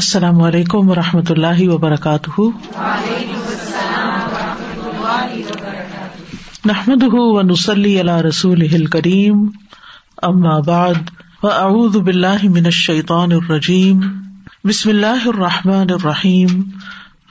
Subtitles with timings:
[0.00, 2.40] السلام علیکم و رحمۃ اللہ وبرکاتہ۔
[6.64, 9.50] نحمد و نسلی اللہ رسول کریم
[10.22, 10.94] اما بعد،
[11.40, 14.00] فاعوذ باللہ من الشیطان الرجیم۔
[14.64, 16.62] بسم اللہ الرحمٰن الرحیم۔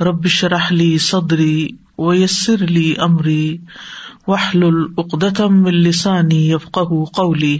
[0.02, 1.68] ربش رحلی صدری
[1.98, 3.58] ویسر علی عمری
[4.28, 6.80] وحل العقدم السانی یفق
[7.14, 7.60] قولی۔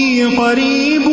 [0.37, 1.09] قریب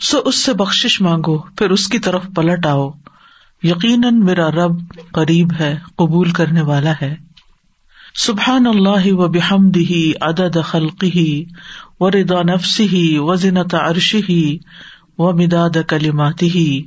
[0.00, 2.90] سو اس سے بخش مانگو، پھر اس کی طرف پلٹ آؤ۔
[3.62, 4.72] یقیناً میرا رب
[5.12, 7.14] قریب ہے، قبول کرنے والا ہے۔
[8.14, 11.44] سبحان اللہ و بحمد ہی عدد خلقی
[12.00, 14.58] و ردا نفسی و زنت عرشی
[15.18, 16.82] و مداد کلیماتی ہی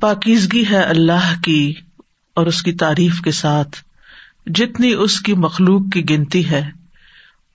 [0.00, 1.74] پاکیزگی ہے اللہ کی
[2.34, 3.76] اور اس کی تعریف کے ساتھ۔
[4.46, 6.62] جتنی اس کی مخلوق کی گنتی ہے،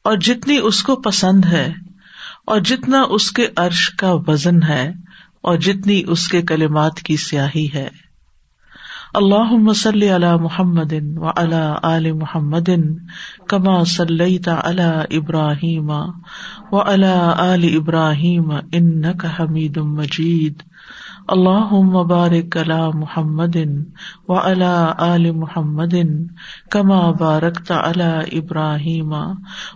[0.05, 1.71] اور جتنی اس کو پسند ہے،
[2.45, 4.91] اور جتنا اس کے عرش کا وزن ہے،
[5.41, 7.87] اور جتنی اس کے کلمات کی سیاہی ہے۔
[9.13, 12.69] اللہ مسلی علی محمد و علی آل محمد
[13.47, 15.89] کما صلی علی ابراہیم
[16.71, 19.05] و علی آل ابراہیم ان
[19.39, 20.63] حمید مجید.
[21.27, 23.57] اللہ مبارک علی محمد
[24.27, 25.95] و علی آل محمد
[26.71, 29.13] کما بارک علی ابراہیم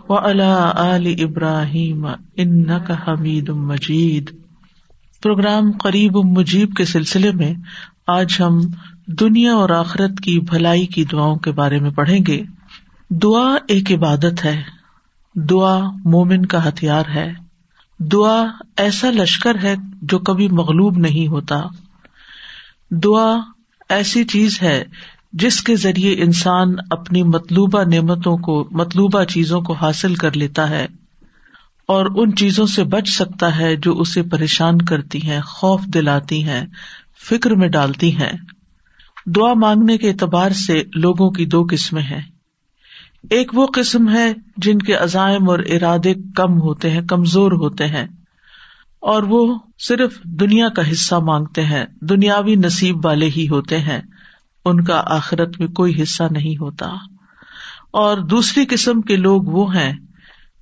[0.08, 2.06] و علی آل ابراہیم
[2.36, 4.30] ان حمید مجید.
[5.22, 7.54] پروگرام قریب مجیب کے سلسلے میں
[8.06, 8.60] آج ہم
[9.06, 12.42] دنیا اور آخرت کی بھلائی کی دعاؤں کے بارے میں پڑھیں گے۔
[13.10, 14.62] دعا ایک عبادت ہے۔
[15.34, 17.32] دعا مومن کا ہتھیار ہے۔
[17.98, 18.44] دعا
[18.76, 21.60] ایسا لشکر ہے جو کبھی مغلوب نہیں ہوتا۔
[22.90, 23.36] دعا
[23.88, 24.84] ایسی چیز ہے
[25.32, 30.86] جس کے ذریعے انسان اپنی مطلوبہ نعمتوں کو، مطلوبہ چیزوں کو حاصل کر لیتا ہے
[31.88, 36.66] اور ان چیزوں سے بچ سکتا ہے جو اسے پریشان کرتی ہیں، خوف دلاتی ہیں،
[37.30, 38.32] فکر میں ڈالتی ہیں۔
[39.26, 42.20] دعا مانگنے کے اعتبار سے لوگوں کی دو قسمیں ہیں۔
[43.30, 48.06] ایک وہ قسم ہے جن کے عزائم اور ارادے کم ہوتے ہیں، کمزور ہوتے ہیں۔
[49.00, 54.02] اور وہ صرف دنیا کا حصہ مانگتے ہیں، دنیاوی نصیب والے ہی ہوتے ہیں۔
[54.64, 56.86] ان کا آخرت میں کوئی حصہ نہیں ہوتا۔
[57.90, 59.92] اور دوسری قسم کے لوگ وہ ہیں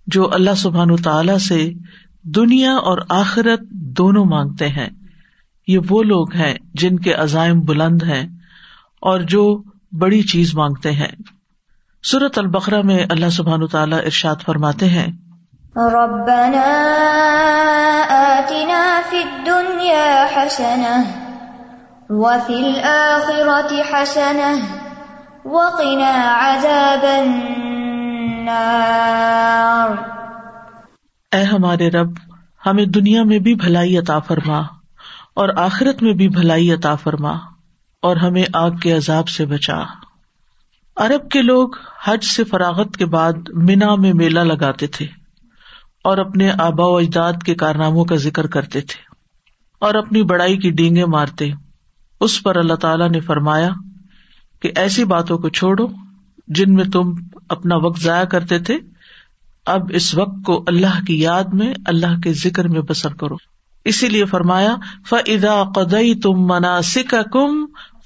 [0.07, 1.73] جو اللہ سبحان تعالی سے
[2.23, 4.91] دنیا اور آخرت دونوں مانگتے ہیں۔
[5.69, 8.32] یہ وہ لوگ ہیں جن کے عزائم بلند ہیں۔
[9.03, 11.09] اور جو بڑی چیز مانگتے ہیں۔
[12.03, 15.07] سورت البقرا میں اللہ سبحان تعالیٰ ارشاد فرماتے ہیں۔
[15.77, 16.63] ربنا
[18.11, 20.27] آتنا فی الدنیا
[22.11, 22.75] وفی
[25.45, 27.05] وقنا عذاب
[31.33, 32.11] اے ہمارے رب
[32.67, 34.59] ہمیں دنیا میں بھی بھلائی عطا فرما
[35.35, 37.52] اور آخرت میں بھی بھلائی عطا فرما۔
[38.03, 39.83] اور ہمیں آگ کے عذاب سے بچا۔
[40.97, 41.69] ارب کے لوگ
[42.05, 45.07] حج سے فراغت کے بعد مینا میں میلہ لگاتے تھے
[46.05, 49.15] اور اپنے آبا و اجداد کے کارناموں کا ذکر کرتے تھے
[49.79, 51.51] اور اپنی بڑائی کی ڈینگے مارتے۔
[52.21, 53.71] اس پر اللہ تعالی نے فرمایا
[54.63, 55.87] کہ ایسی باتوں کو چھوڑو
[56.49, 57.13] جن میں تم
[57.49, 58.79] اپنا وقت ضائع کرتے تھے۔
[59.67, 63.37] اب اس وقت کو اللہ کی یاد میں، اللہ کے ذکر میں بسر کرو۔
[63.85, 64.77] اسی لیے فرمایا
[65.11, 67.62] فدا قدئی تم مناسک کم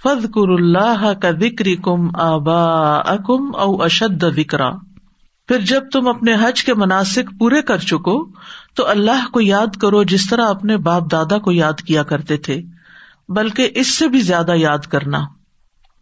[0.06, 4.70] فد کر اللہ کا وکری کم آبا اکم او اشد وکرا
[5.48, 8.28] پھر جب تم اپنے حج کے مناسب پورے کر چکو،
[8.74, 12.62] تو اللہ کو یاد کرو جس طرح اپنے باپ دادا کو یاد کیا کرتے تھے،
[13.28, 15.24] بلکہ اس سے بھی زیادہ یاد کرنا۔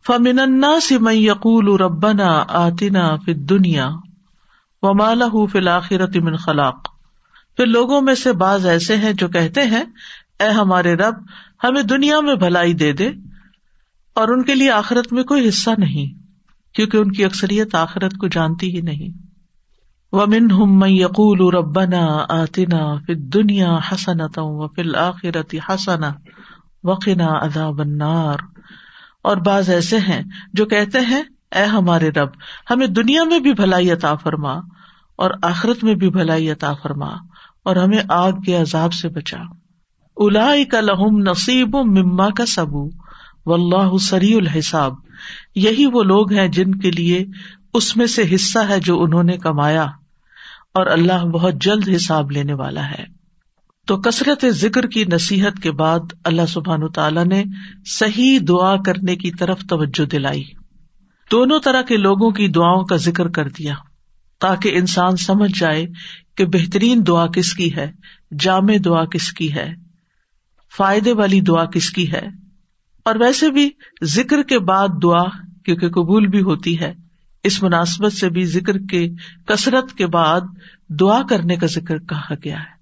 [0.07, 3.91] فمن سے میں یقول ربنا آتنا فی دنیا
[4.83, 6.89] و مالا فل آخرت من خلاق۔
[7.57, 9.85] پھر لوگوں میں سے بعض ایسے ہیں جو کہتے ہیں،
[10.41, 11.15] اے ہمارے رب،
[11.65, 13.11] ہمیں دنیا میں بھلائی دے دے۔
[14.15, 16.19] اور ان کے لیے آخرت میں کوئی حصہ نہیں،
[16.75, 19.19] کیونکہ ان کی اکثریت آخرت کو جانتی ہی نہیں۔
[20.13, 26.13] ومن ہم یقول ربنا آتنا فی دنیا حسنت و فل آخرت حسنا
[26.85, 28.37] وقنا عذاب النار۔
[29.23, 30.23] اور بعض ایسے ہیں
[30.53, 31.23] جو کہتے ہیں،
[31.55, 32.29] اے ہمارے رب،
[32.71, 34.53] ہمیں دنیا میں بھی بھلائی عطا فرما
[35.17, 37.09] اور آخرت میں بھی بھلائی عطا فرما
[37.65, 39.39] اور ہمیں آگ کے عذاب سے بچا۔
[40.17, 43.04] الا کا لہم نصیب مما کا سبو
[43.47, 44.95] و اللہ سری الحساب۔
[45.55, 47.25] یہی وہ لوگ ہیں جن کے لیے
[47.75, 49.87] اس میں سے حصہ ہے جو انہوں نے کمایا،
[50.75, 53.05] اور اللہ بہت جلد حساب لینے والا ہے۔
[53.87, 57.43] تو کثرت ذکر کی نصیحت کے بعد اللہ سبحان تعالیٰ نے
[57.87, 60.45] صحیح دعا کرنے کی طرف توجہ دلائی۔
[61.31, 63.75] دونوں طرح کے لوگوں کی دعاؤں کا ذکر کر دیا،
[64.41, 65.87] تاکہ انسان سمجھ جائے
[66.37, 67.91] کہ بہترین دعا کس کی ہے،
[68.39, 69.73] جامع دعا کس کی ہے،
[70.77, 72.27] فائدے والی دعا کس کی ہے۔
[73.05, 73.71] اور ویسے بھی
[74.05, 75.25] ذکر کے بعد دعا
[75.65, 76.95] کیونکہ قبول بھی ہوتی ہے،
[77.43, 79.09] اس مناسبت سے بھی ذکر کے
[79.47, 80.41] کثرت کے بعد
[80.89, 82.75] دعا کرنے کا ذکر کہا گیا ہے۔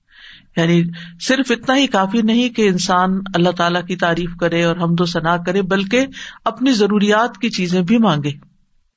[0.56, 0.84] یعنی
[1.28, 5.36] صرف اتنا ہی کافی نہیں کہ انسان اللہ تعالیٰ کی تعریف کرے اور ہم ثنا
[5.36, 6.06] کرے، بلکہ
[6.44, 8.30] اپنی ضروریات کی چیزیں بھی مانگے۔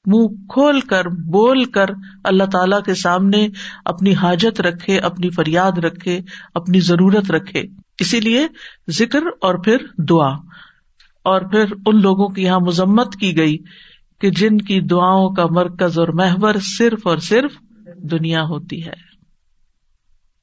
[0.06, 1.86] منہ کھول کر، بول کر
[2.24, 3.48] اللہ تعالی کے سامنے
[3.86, 6.19] اپنی حاجت رکھے، اپنی فریاد رکھے،
[6.54, 7.63] اپنی ضرورت رکھے۔
[8.00, 8.48] اسی لیے
[8.89, 10.55] ذکر اور پھر دعا۔
[11.25, 13.57] اور پھر ان لوگوں کی یہاں مذمت کی گئی
[14.22, 17.54] کہ جن کی دعاؤں کا مرکز اور محور صرف اور صرف
[17.98, 19.16] دنیا ہوتی ہے۔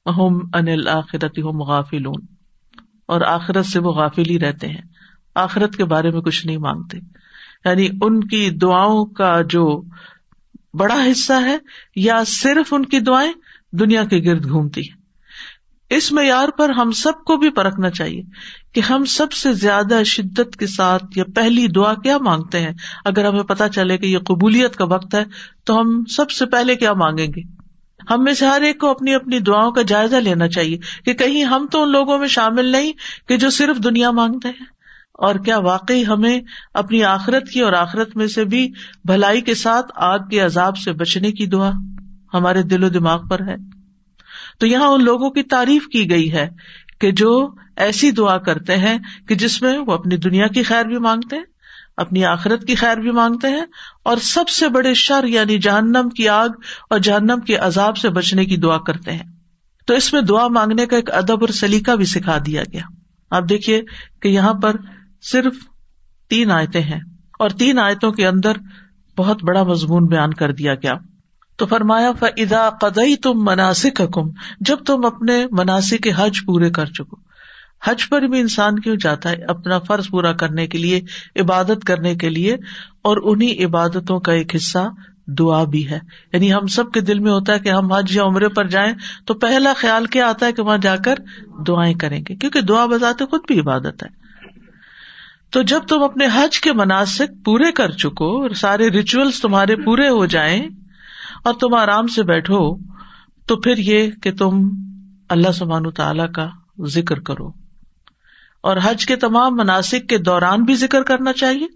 [0.05, 2.05] ان آخرت ہوں غافل
[3.07, 4.81] اور آخرت سے وہ غافل ہی رہتے ہیں۔
[5.35, 6.97] آخرت کے بارے میں کچھ نہیں مانگتے۔
[7.65, 9.81] یعنی ان کی دعاؤں کا جو
[10.73, 11.57] بڑا حصہ ہے،
[11.95, 13.33] یا صرف ان کی دعائیں
[13.71, 15.03] دنیا کے گرد گھومتی ہیں۔
[15.89, 18.21] اس معیار پر ہم سب کو بھی پرکھنا چاہیے
[18.73, 22.73] کہ ہم سب سے زیادہ شدت کے ساتھ یا پہلی دعا کیا مانگتے ہیں؟
[23.05, 25.23] اگر ہمیں پتا چلے کہ یہ قبولیت کا وقت ہے،
[25.63, 27.63] تو ہم سب سے پہلے کیا مانگیں گے؟
[28.09, 31.43] ہم میں سے ہر ایک کو اپنی اپنی دعاؤں کا جائزہ لینا چاہیے کہ کہیں
[31.43, 32.93] ہم تو ان لوگوں میں شامل نہیں
[33.27, 34.65] کہ جو صرف دنیا مانگتے ہیں۔
[35.13, 36.41] اور کیا واقعی ہمیں
[36.73, 38.71] اپنی آخرت کی اور آخرت میں سے بھی
[39.05, 41.71] بھلائی کے ساتھ آگ کے عذاب سے بچنے کی دعا
[42.33, 43.55] ہمارے دل و دماغ پر ہے۔
[44.59, 46.49] تو یہاں ان لوگوں کی تعریف کی گئی ہے
[47.03, 48.97] کہ جو ایسی دعا کرتے ہیں
[49.27, 51.43] کہ جس میں وہ اپنی دنیا کی خیر بھی مانگتے ہیں،
[51.97, 53.65] اپنی آخرت کی خیر بھی مانگتے ہیں،
[54.03, 56.49] اور سب سے بڑے شر یعنی جہنم کی آگ
[56.89, 59.31] اور جہنم کے عذاب سے بچنے کی دعا کرتے ہیں۔
[59.87, 62.81] تو اس میں دعا مانگنے کا ایک ادب اور سلیقہ بھی سکھا دیا گیا۔
[63.31, 63.81] آپ دیکھیے
[64.21, 64.75] کہ یہاں پر
[65.21, 65.55] صرف
[66.29, 66.99] تین آیتیں ہیں
[67.39, 68.51] اور تین آیتوں کے اندر
[69.17, 70.93] بہت بڑا مضمون بیان کر دیا گیا۔
[71.57, 74.29] تو فرمایا فا قدئی تم مناسب حکم
[74.59, 77.17] جب تم اپنے مناسب کے حج پورے کر چکو۔
[77.85, 81.01] حج پر بھی انسان کیوں جاتا ہے؟ اپنا فرض پورا کرنے کے لیے،
[81.35, 82.53] عبادت کرنے کے لیے،
[83.01, 84.89] اور انہیں عبادتوں کا ایک حصہ
[85.27, 85.99] دعا بھی ہے۔
[86.33, 88.93] یعنی ہم سب کے دل میں ہوتا ہے کہ ہم حج یا عمرے پر جائیں،
[89.25, 91.15] تو پہلا خیال کیا آتا ہے کہ وہاں جا کر
[91.67, 94.23] دعائیں کریں گے، کیونکہ دعا بذات خود بھی عبادت ہے۔
[95.51, 100.09] تو جب تم اپنے حج کے مناسب پورے کر چکو اور سارے ریچولس تمہارے پورے
[100.09, 100.69] ہو جائیں
[101.43, 102.77] اور تم آرام سے بیٹھو
[103.47, 104.69] تو پھر یہ کہ تم
[105.29, 106.49] اللہ سبحان تعالی کا
[106.85, 107.62] ذکر کرو۔
[108.63, 111.67] اور حج کے تمام مناسب کے دوران بھی ذکر کرنا چاہیے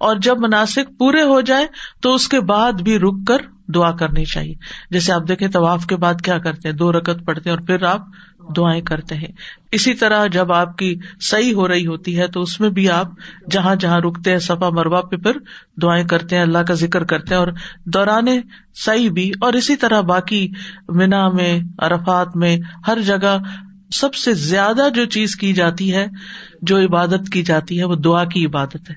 [0.00, 1.66] اور جب مناسب پورے ہو جائے
[2.02, 3.36] تو اس کے بعد بھی رک کر
[3.68, 4.54] دعا کرنی چاہیے۔
[4.90, 7.82] جیسے آپ دیکھیں طواف کے بعد کیا کرتے ہیں؟ دو رکت پڑھتے ہیں اور پھر
[7.82, 8.00] آپ
[8.56, 9.32] دعائیں کرتے ہیں۔
[9.72, 13.06] اسی طرح جب آپ کی صحیح ہو رہی ہوتی ہے تو اس میں بھی آپ
[13.50, 15.32] جہاں جہاں رکتے ہیں سفا مروا پہ پھر
[15.82, 17.48] دعائیں کرتے ہیں، اللہ کا ذکر کرتے ہیں اور
[17.86, 18.26] دوران
[18.74, 20.52] صحیح بھی۔ اور اسی طرح باقی
[20.88, 23.38] مینا میں ارفات میں، ہر جگہ
[23.92, 26.06] سب سے زیادہ جو چیز کی جاتی ہے،
[26.62, 28.94] جو عبادت کی جاتی ہے، وہ دعا کی عبادت ہے۔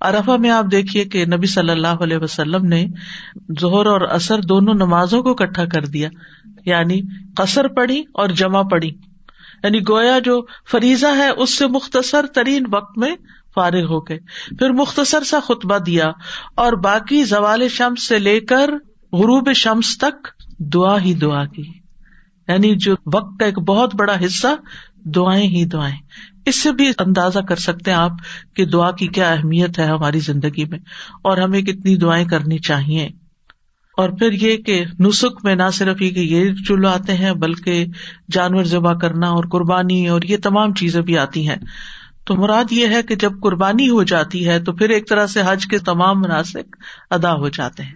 [0.00, 2.86] ارفا میں آپ دیکھیے کہ نبی صلی اللہ علیہ وسلم نے
[3.60, 6.08] زہر اور اثر دونوں نمازوں کو اکٹھا کر دیا۔
[6.66, 7.00] یعنی
[7.36, 8.88] قصر پڑھی اور جمع پڑھی۔
[9.64, 13.16] یعنی گویا جو فریضہ ہے، اس سے مختصر ترین وقت میں
[13.54, 14.18] فارغ ہو گئے
[14.58, 16.10] پھر مختصر سا خطبہ دیا
[16.54, 18.70] اور باقی زوال شمس سے لے کر
[19.12, 21.83] غروب شمس تک دعا ہی دعا کی۔
[22.48, 24.46] یعنی جو وقت کا ایک بہت بڑا حصہ،
[25.04, 25.96] دعائیں ہی دعائیں۔
[26.46, 28.12] اس سے بھی اندازہ کر سکتے ہیں آپ
[28.56, 30.78] کہ دعا کی کیا اہمیت ہے ہماری زندگی میں،
[31.22, 33.08] اور ہمیں کتنی دعائیں کرنی چاہیے۔
[33.96, 37.86] اور پھر یہ کہ نسخ میں نہ صرف یہ کہ یہ چولہے آتے ہیں، بلکہ
[38.32, 41.56] جانور ذبح کرنا اور قربانی اور یہ تمام چیزیں بھی آتی ہیں۔
[42.24, 45.40] تو مراد یہ ہے کہ جب قربانی ہو جاتی ہے تو پھر ایک طرح سے
[45.46, 46.60] حج کے تمام مناسب
[47.10, 47.94] ادا ہو جاتے ہیں۔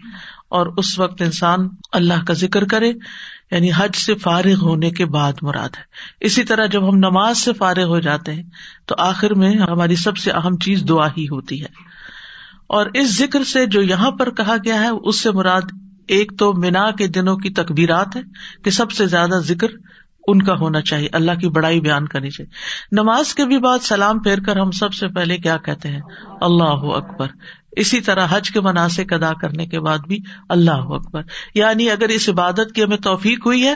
[0.48, 2.92] اور اس وقت انسان اللہ کا ذکر کرے۔
[3.50, 5.82] یعنی حج سے فارغ ہونے کے بعد مراد ہے۔
[6.20, 8.42] اسی طرح جب ہم نماز سے فارغ ہو جاتے ہیں،
[8.86, 11.66] تو آخر میں ہماری سب سے اہم چیز دعا ہی ہوتی ہے۔
[12.66, 15.62] اور اس ذکر سے جو یہاں پر کہا گیا ہے، اس سے مراد
[16.08, 18.20] ایک تو مینا کے دنوں کی تقبیرات ہے
[18.64, 19.66] کہ سب سے زیادہ ذکر
[20.26, 22.54] ان کا ہونا چاہیے۔ اللہ کی بڑائی بیان کرنی چاہیے۔
[22.92, 26.00] نماز کے بھی بعد سلام پھیر کر ہم سب سے پہلے کیا کہتے ہیں؟
[26.40, 27.26] اللہ اکبر۔
[27.78, 30.18] اسی طرح حج کے مناسب ادا کرنے کے بعد بھی
[30.48, 31.22] اللہ اکبر۔
[31.54, 33.74] یعنی اگر اس عبادت کی ہمیں توفیق ہوئی ہے،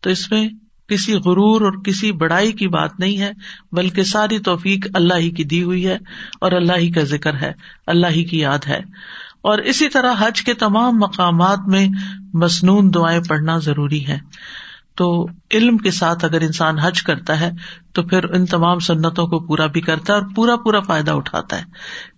[0.00, 0.48] تو اس میں
[0.88, 3.32] کسی غرور اور کسی بڑائی کی بات نہیں ہے،
[3.72, 5.98] بلکہ ساری توفیق اللہ ہی کی دی ہوئی ہے
[6.40, 7.52] اور اللہ ہی کا ذکر ہے،
[7.86, 8.80] اللہ ہی کی یاد ہے۔
[9.42, 11.88] اور اسی طرح حج کے تمام مقامات میں
[12.34, 14.18] مصنون دعائیں پڑھنا ضروری ہے۔
[14.96, 17.50] تو علم کے ساتھ اگر انسان حج کرتا ہے
[17.92, 21.58] تو پھر ان تمام سنتوں کو پورا بھی کرتا ہے اور پورا پورا فائدہ اٹھاتا
[21.58, 21.64] ہے۔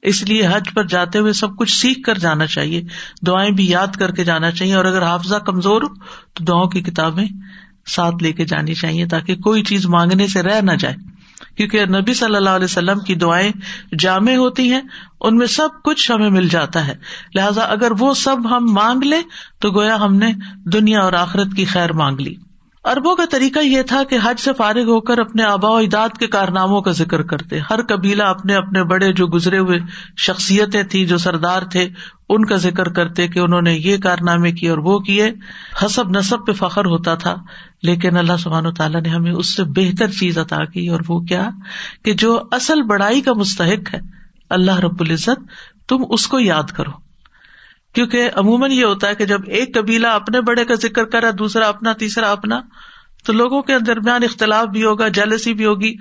[0.02, 2.82] اس لیے حج پر جاتے ہوئے سب کچھ سیکھ کر جانا چاہیے،
[3.26, 5.94] دعائیں بھی یاد کر کے جانا چاہیے اور اگر حافظہ کمزور ہو
[6.34, 7.26] تو دعاؤں کی کتابیں
[7.86, 10.94] ساتھ لے کے جانی چاہیے تاکہ کوئی چیز مانگنے سے رہ نہ جائے۔
[11.56, 13.52] کیونکہ نبی صلی اللہ علیہ وسلم کی دعائیں
[13.98, 14.80] جامع ہوتی ہیں،
[15.20, 16.94] ان میں سب کچھ ہمیں مل جاتا ہے۔
[17.34, 19.22] لہٰذا اگر وہ سب ہم مانگ لیں
[19.58, 20.32] تو گویا ہم نے
[20.64, 22.34] دنیا اور آخرت کی خیر مانگ لی۔
[22.86, 26.08] اربوں کا طریقہ یہ تھا کہ حج سے فارغ ہو کر اپنے آبا و اجداد
[26.18, 29.78] کے کارناموں کا ذکر کرتے۔ ہر قبیلہ اپنے اپنے بڑے جو گزرے ہوئے
[30.16, 31.88] شخصیتیں تھی جو سردار تھے،
[32.28, 35.32] ان کا ذکر کرتے کہ انہوں نے یہ کارنامے کیے اور وہ کیے۔
[35.84, 37.34] حسب نصب پہ فخر ہوتا تھا،
[37.82, 41.20] لیکن اللہ سبحان و تعالیٰ نے ہمیں اس سے بہتر چیز عطا کی اور وہ
[41.20, 41.48] کیا
[42.04, 44.00] کہ جو اصل بڑائی کا مستحق ہے،
[44.50, 45.50] اللہ رب العزت،
[45.88, 47.05] تم اس کو یاد کرو۔
[47.96, 51.68] کیونکہ عموماً یہ ہوتا ہے کہ جب ایک قبیلہ اپنے بڑے کا ذکر کرا دوسرا
[51.68, 52.60] اپنا، تیسرا اپنا،
[53.24, 55.94] تو لوگوں کے درمیان اختلاف بھی ہوگا جیلسی بھی ہوگی،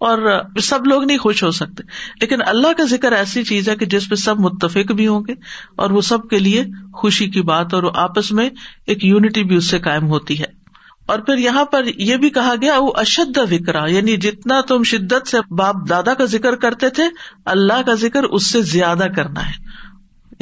[0.00, 1.82] اور سب لوگ نہیں خوش ہو سکتے۔
[2.20, 5.34] لیکن اللہ کا ذکر ایسی چیز ہے کہ جس پہ سب متفق بھی ہوں گے،
[5.76, 8.50] اور وہ سب کے لیے خوشی کی بات، اور آپس میں
[8.86, 10.62] ایک یونٹی بھی اس سے قائم ہوتی ہے۔
[11.06, 15.28] اور پھر یہاں پر یہ بھی کہا گیا وہ اشد وکرا یعنی جتنا تم شدت
[15.28, 17.04] سے باپ دادا کا ذکر کرتے تھے،
[17.44, 19.81] اللہ کا ذکر اس سے زیادہ کرنا ہے۔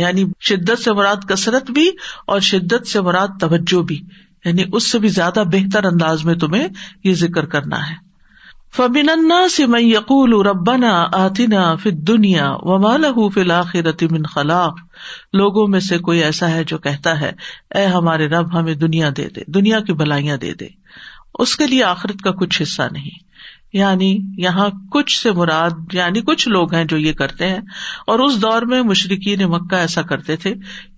[0.00, 1.90] یعنی شدت سے مراد کثرت بھی
[2.26, 4.00] اور شدت سے مراد توجہ بھی۔
[4.44, 6.68] یعنی اس سے بھی زیادہ بہتر انداز میں تمہیں
[7.04, 8.10] یہ ذکر کرنا ہے۔
[8.76, 14.74] فبین سے میں یقول ربنا آتنا فی دنیا و مالہ فی الآخرت من خلاق۔
[15.32, 17.32] لوگوں میں سے کوئی ایسا ہے جو کہتا ہے،
[17.74, 20.66] اے ہمارے رب، ہمیں دنیا دے دے، دنیا کی بلائیاں دے دے۔
[21.38, 23.29] اس کے لیے آخرت کا کچھ حصہ نہیں۔
[23.72, 27.60] یعنی یہاں کچھ سے مراد یعنی کچھ لوگ ہیں جو یہ کرتے ہیں،
[28.06, 30.54] اور اس دور میں مشرقین مکہ ایسا کرتے تھے،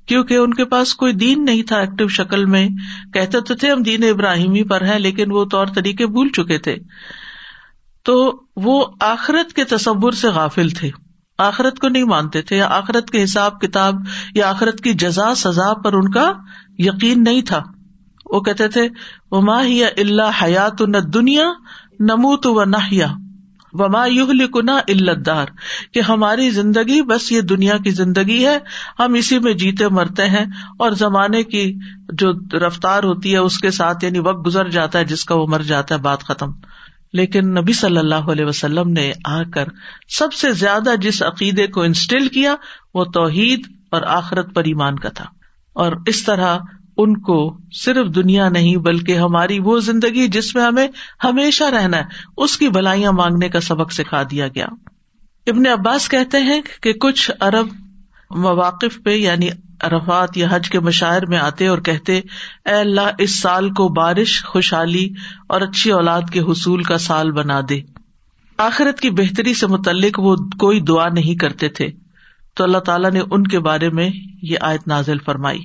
[0.06, 2.68] کیونکہ ان کے پاس کوئی دین نہیں تھا، ایکٹیو شکل میں
[3.14, 6.76] کہتے تو تھے ہم دین ابراہیمی پر ہیں، لیکن وہ طور طریقے بھول چکے تھے۔
[8.04, 8.14] تو
[8.56, 10.90] وہ آخرت کے تصور سے غافل تھے۔
[11.38, 13.94] آخرت کو نہیں مانتے تھے، یا آخرت کے حساب کتاب
[14.34, 16.32] یا آخرت کی جزا، سزا پر ان کا
[16.78, 17.62] یقین نہیں تھا۔
[18.26, 18.88] وہ کہتے تھے
[19.30, 20.82] وہ ہی اللہ حیات
[21.14, 21.46] دنیا
[22.08, 23.04] نمو تو و نہ
[23.72, 24.06] وما
[24.54, 25.46] کنا الدار،
[25.94, 28.58] کہ ہماری زندگی بس یہ دنیا کی زندگی ہے،
[28.98, 30.44] ہم اسی میں جیتے مرتے ہیں
[30.78, 31.78] اور زمانے کی
[32.12, 32.32] جو
[32.66, 35.60] رفتار ہوتی ہے اس کے ساتھ یعنی وقت گزر جاتا ہے جس کا وہ مر
[35.60, 36.50] جاتا ہے، بات ختم۔
[37.12, 39.64] لیکن نبی صلی اللہ علیہ وسلم نے آ کر
[40.08, 42.54] سب سے زیادہ جس عقیدے کو انسٹل کیا،
[42.94, 45.24] وہ توحید اور آخرت پر ایمان کا تھا۔
[45.72, 46.58] اور اس طرح
[46.96, 50.88] ان کو صرف دنیا نہیں بلکہ ہماری وہ زندگی جس میں ہمیں
[51.24, 52.04] ہمیشہ رہنا ہے،
[52.36, 54.66] اس کی بلائیاں مانگنے کا سبق سکھا دیا گیا۔
[55.46, 57.66] ابن عباس کہتے ہیں کہ کچھ ارب
[58.30, 59.48] مواقف پہ یعنی
[59.80, 62.16] ارفات یا حج کے مشاعر میں آتے اور کہتے،
[62.66, 65.08] اے اللہ، اس سال کو بارش خوشحالی
[65.48, 67.80] اور اچھی اولاد کے حصول کا سال بنا دے۔
[68.56, 71.88] آخرت کی بہتری سے متعلق وہ کوئی دعا نہیں کرتے تھے۔
[72.54, 74.10] تو اللہ تعالیٰ نے ان کے بارے میں
[74.42, 75.64] یہ آیت نازل فرمائی۔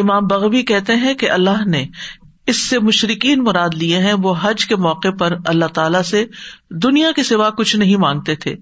[0.00, 1.86] امام بغوی کہتے ہیں کہ اللہ نے
[2.46, 6.26] اس سے مشرقین مراد لیے ہیں، وہ حج کے موقع پر اللہ تعالی سے
[6.70, 8.56] دنیا کے سوا کچھ نہیں مانگتے تھے۔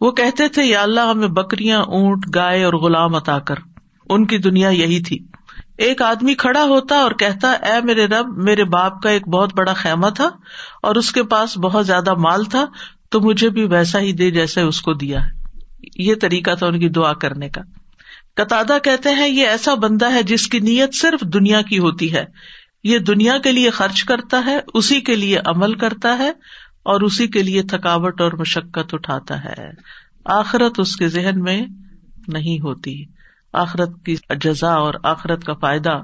[0.00, 3.54] وہ کہتے تھے، یا اللہ، ہمیں بکریاں، اونٹ، گائے اور غلام اتا کر۔
[4.10, 5.18] ان کی دنیا یہی تھی۔
[5.78, 9.72] ایک آدمی کھڑا ہوتا اور کہتا، اے میرے رب، میرے باپ کا ایک بہت بڑا
[9.72, 10.30] خیمہ تھا
[10.82, 12.66] اور اس کے پاس بہت زیادہ مال تھا،
[13.10, 15.30] تو مجھے بھی ویسا ہی دے جیسے اس کو دیا ہے۔
[15.96, 17.60] یہ طریقہ تھا ان کی دعا کرنے کا۔
[18.38, 22.24] قطع کہتے ہیں، یہ ایسا بندہ ہے جس کی نیت صرف دنیا کی ہوتی ہے۔
[22.84, 26.28] یہ دنیا کے لیے خرچ کرتا ہے، اسی کے لیے عمل کرتا ہے
[26.82, 29.70] اور اسی کے لیے تھکاوٹ اور مشقت اٹھاتا ہے۔
[30.24, 31.66] آخرت اس کے ذہن میں
[32.28, 33.04] نہیں ہوتی۔
[33.52, 36.02] آخرت کی جزا اور آخرت کا فائدہ۔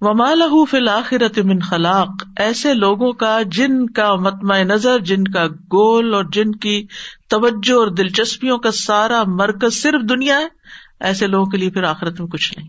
[0.00, 6.14] ومال فل آخرت من خلاق۔ ایسے لوگوں کا، جن کا متمع نظر، جن کا گول
[6.14, 6.86] اور جن کی
[7.28, 10.58] توجہ اور دلچسپیوں کا سارا مرکز صرف دنیا ہے۔
[11.00, 12.68] ایسے لوگوں کے لیے پھر آخرت میں کچھ نہیں۔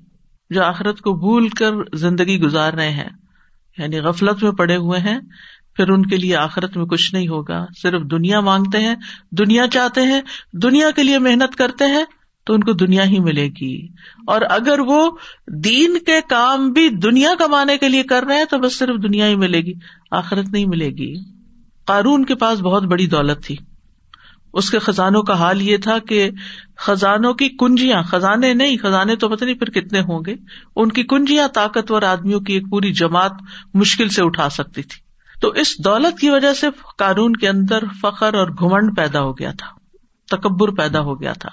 [0.50, 3.10] جو آخرت کو بھول کر زندگی گزار رہے ہیں
[3.78, 5.20] یعنی غفلت میں پڑے ہوئے ہیں،
[5.76, 8.96] پھر ان کے لیے آخرت میں کچھ نہیں ہوگا۔ صرف دنیا مانگتے ہیں،
[9.32, 10.22] دنیا چاہتے ہیں،
[10.54, 12.04] دنیا کے لیے محنت کرتے ہیں،
[12.46, 13.88] تو ان کو دنیا ہی ملے گی۔
[14.28, 15.12] اور اگر وہ
[15.48, 19.28] دین کے کام بھی دنیا کمانے کے لیے کر رہے ہیں، تو بس صرف دنیا
[19.28, 19.74] ہی ملے گی،
[20.12, 21.14] آخرت نہیں ملے گی۔
[21.86, 23.56] قارون کے پاس بہت بڑی دولت تھی۔
[24.54, 26.30] اس کے خزانوں کا حال یہ تھا کہ
[26.78, 30.36] خزانوں کی کنجیاں، خزانے نہیں، خزانے تو پتہ نہیں پھر کتنے ہوں گے،
[30.76, 33.32] ان کی کنجیاں طاقتور آدمیوں کی ایک پوری جماعت
[33.74, 35.10] مشکل سے اٹھا سکتی تھی۔
[35.42, 39.52] تو اس دولت کی وجہ سے قانون کے اندر فخر اور گھمنڈ پیدا ہو گیا
[39.52, 39.68] تھا،
[40.36, 41.50] تکبر پیدا ہو گیا تھا۔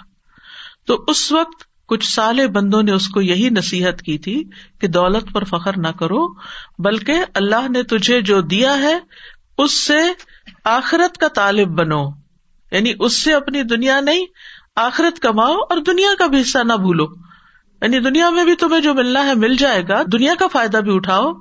[0.87, 4.45] تو اس وقت کچھ سالے بندوں نے اس کو یہی نصیحت کی تھی
[4.81, 6.35] کہ دولت پر فخر نہ کرو،
[6.79, 8.99] بلکہ اللہ نے تجھے جو دیا ہے،
[9.59, 9.99] اس سے
[10.65, 12.26] آخرت کا طالب بنو۔
[12.73, 14.27] یعنی اس سے اپنی دنیا نہیں،
[14.77, 17.05] آخرت کماؤ اور دنیا کا بھی حصہ نہ بھولو۔
[17.83, 20.95] یعنی دنیا میں بھی تمہیں جو ملنا ہے، مل جائے گا۔ دنیا کا فائدہ بھی
[20.95, 21.33] اٹھاؤ،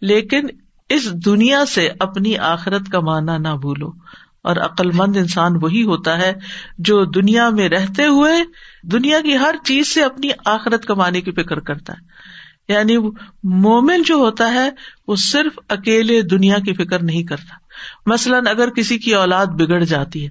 [0.00, 0.40] لیکن
[0.88, 3.90] اس دنیا سے اپنی آخرت کمانا نہ بھولو۔
[4.42, 6.32] اور عقل مند انسان وہی ہوتا ہے
[6.78, 8.32] جو دنیا میں رہتے ہوئے
[8.82, 12.10] دنیا کی ہر چیز سے اپنی آخرت کمانے کی فکر کرتا ہے۔
[12.72, 12.96] یعنی
[13.44, 14.70] مومن جو ہوتا ہے،
[15.08, 17.54] وہ صرف اکیلے دنیا کی فکر نہیں کرتا۔
[18.06, 20.30] مثلاً اگر کسی کی اولاد بگڑ جاتی ہے،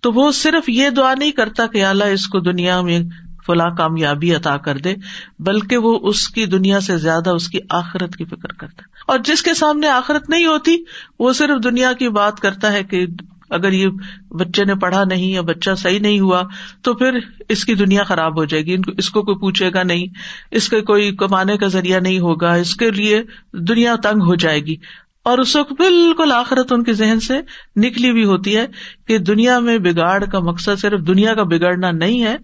[0.00, 3.00] تو وہ صرف یہ دعا نہیں کرتا کہ اللہ اس کو دنیا میں
[3.46, 4.94] فلاں کامیابی عطا کر دے،
[5.38, 9.18] بلکہ وہ اس کی دنیا سے زیادہ اس کی آخرت کی فکر کرتا ہے۔ اور
[9.18, 10.76] جس کے سامنے آخرت نہیں ہوتی،
[11.18, 13.06] وہ صرف دنیا کی بات کرتا ہے کہ
[13.50, 13.88] اگر یہ
[14.30, 16.42] بچے نے پڑھا نہیں یا بچہ صحیح نہیں ہوا،
[16.82, 20.06] تو پھر اس کی دنیا خراب ہو جائے گی۔ اس کو کوئی پوچھے گا نہیں۔
[20.50, 24.60] اس کے کوئی کمانے کا ذریعہ نہیں ہوگا۔ اس کے لیے دنیا تنگ ہو جائے
[24.60, 24.76] گی۔
[25.24, 27.38] اور اس وقت بالکل آخرت ان کے ذہن سے
[27.76, 28.66] نکلی بھی ہوتی ہے
[29.06, 32.36] کہ دنیا میں بگاڑ کا مقصد صرف دنیا کا بگڑنا نہیں ہے،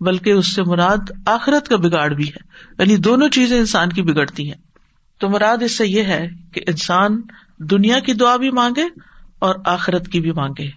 [0.00, 2.42] بلکہ اس سے مراد آخرت کا بگاڑ بھی ہے۔
[2.78, 4.58] یعنی دونوں چیزیں انسان کی بگڑتی ہیں۔
[5.18, 7.20] تو مراد اس سے یہ ہے کہ انسان
[7.58, 8.84] دنیا کی دعا بھی مانگے
[9.38, 10.70] اور آخرت کی بھی مانگے۔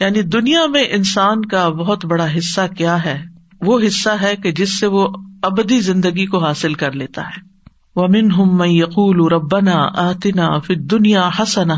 [0.00, 3.24] یعنی دنیا میں انسان کا بہت بڑا حصہ کیا ہے؟
[3.60, 5.08] وہ حصہ ہے کہ جس سے وہ
[5.42, 7.55] ابدی زندگی کو حاصل کر لیتا ہے۔
[7.96, 11.74] ومن ہم یقول ربنا آتنا فل دنیا حسنا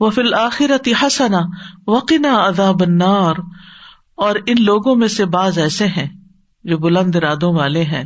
[0.00, 1.40] و فل آخرتی حسنا
[1.86, 3.34] وقنا عذاب النار۔
[4.16, 6.08] اور ان لوگوں میں سے بعض ایسے ہیں
[6.64, 8.04] جو بلند ارادوں والے ہیں،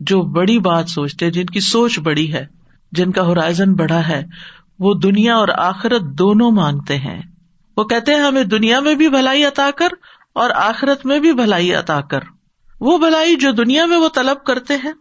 [0.00, 2.46] جو بڑی بات سوچتے جن کی سوچ بڑی ہے،
[2.92, 4.24] جن کا ہورائزن بڑا ہے،
[4.78, 7.22] وہ دنیا اور آخرت دونوں مانگتے ہیں۔
[7.76, 9.88] وہ کہتے ہیں، ہمیں دنیا میں بھی بھلائی عطا کر
[10.34, 12.20] اور آخرت میں بھی بھلائی عطا کر۔
[12.80, 14.92] وہ بھلائی جو دنیا میں وہ طلب کرتے ہیں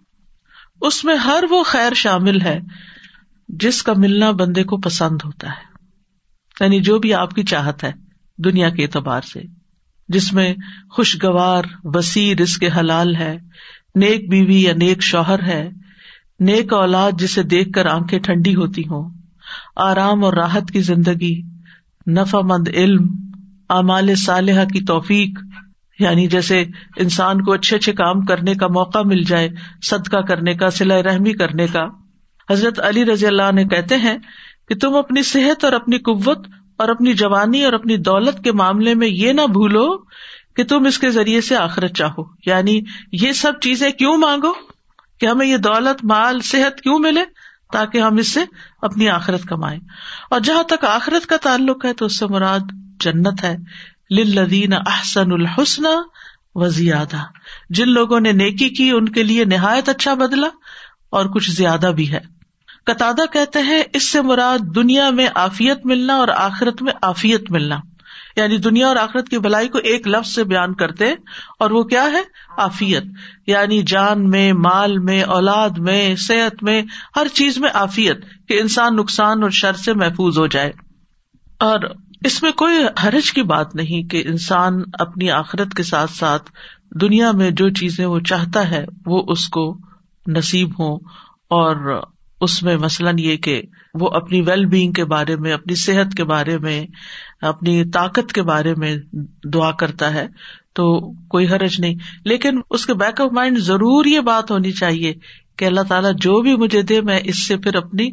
[0.82, 2.60] اس میں ہر وہ خیر شامل ہے
[3.50, 5.76] جس کا ملنا بندے کو پسند ہوتا ہے۔
[6.60, 7.92] یعنی جو بھی آپ کی چاہت ہے
[8.38, 9.42] دنیا کے اعتبار سے،
[10.10, 10.54] جس میں
[10.92, 13.38] خوشگوار، وسیع رزق حلال ہے،
[13.96, 15.70] نیک بیوی یا نیک شوہر ہے،
[16.40, 19.10] نیک اولاد جسے دیکھ کر آنکھیں ٹھنڈی ہوتی ہوں،
[19.76, 21.42] آرام اور راحت کی زندگی،
[22.08, 23.08] نفع مند علم،
[23.70, 25.40] اعمال صالحہ کی توفیق
[26.00, 26.66] یعنی جیسے
[26.98, 29.50] انسان کو اچھے اچھے کام کرنے کا موقع مل جائے،
[29.84, 31.86] صدقہ کرنے کا سلا رحمی کرنے کا۔
[32.52, 34.18] حضرت علی رضی اللہ نے کہتے ہیں
[34.68, 38.96] کہ تم اپنی صحت اور اپنی قوت اور اپنی جوانی اور اپنی دولت کے معاملے
[38.96, 39.98] میں یہ نہ بھولو
[40.56, 42.82] کہ تم اس کے ذریعے سے آخرت چاہو۔ یعنی
[43.12, 44.54] یہ سب چیزیں کیوں مانگو؟
[45.20, 47.24] کہ ہمیں یہ دولت، مال، صحت کیوں ملے؟
[47.74, 48.40] تاکہ ہم اس سے
[48.82, 49.80] اپنی آخرت کمائیں۔
[50.30, 52.60] اور جہاں تک آخرت کا تعلق ہے تو اس سے مراد
[53.00, 53.58] جنت ہے۔
[54.12, 55.84] لدین احسن الحسن
[56.56, 57.18] و زیادہ
[57.70, 60.48] جن لوگوں نے نیکی کی، ان کے لیے نہایت اچھا بدلا
[61.10, 62.20] اور کچھ زیادہ بھی ہے۔
[62.86, 67.80] قطع کہتے ہیں، اس سے مراد دنیا میں آفیت ملنا اور آخرت میں آفیت ملنا۔
[68.36, 71.14] یعنی دنیا اور آخرت کی بھلائی کو ایک لفظ سے بیان کرتے
[71.60, 72.22] اور وہ کیا ہے؟
[72.58, 73.04] آفیت
[73.48, 76.82] یعنی جان میں، مال میں، اولاد میں، صحت میں،
[77.16, 80.72] ہر چیز میں آفیت کہ انسان نقصان اور شر سے محفوظ ہو جائے۔
[81.60, 81.80] اور
[82.24, 86.52] اس میں کوئی حرج کی بات نہیں کہ انسان اپنی آخرت کے ساتھ ساتھ
[87.02, 89.78] دنیا میں جو چیزیں وہ چاہتا ہے وہ اس کو
[90.28, 90.96] نصیب ہو
[91.50, 92.02] اور
[92.42, 93.62] اس میں مثلاً یہ کہ
[93.94, 96.86] وہ اپنی ویل بینگ کے بارے میں، اپنی صحت کے بارے میں،
[97.42, 98.98] اپنی طاقت کے بارے میں
[99.54, 100.28] دعا کرتا ہے
[100.74, 105.14] تو کوئی حرج نہیں۔ لیکن اس کے بیک آف مائنڈ ضرور یہ بات ہونی چاہیے
[105.56, 108.10] کہ اللہ تعالیٰ جو بھی مجھے دے، میں اس سے پھر اپنی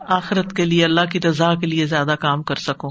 [0.00, 2.90] آخرت کے لیے، اللہ کی رضا کے لیے زیادہ کام کر سکوں۔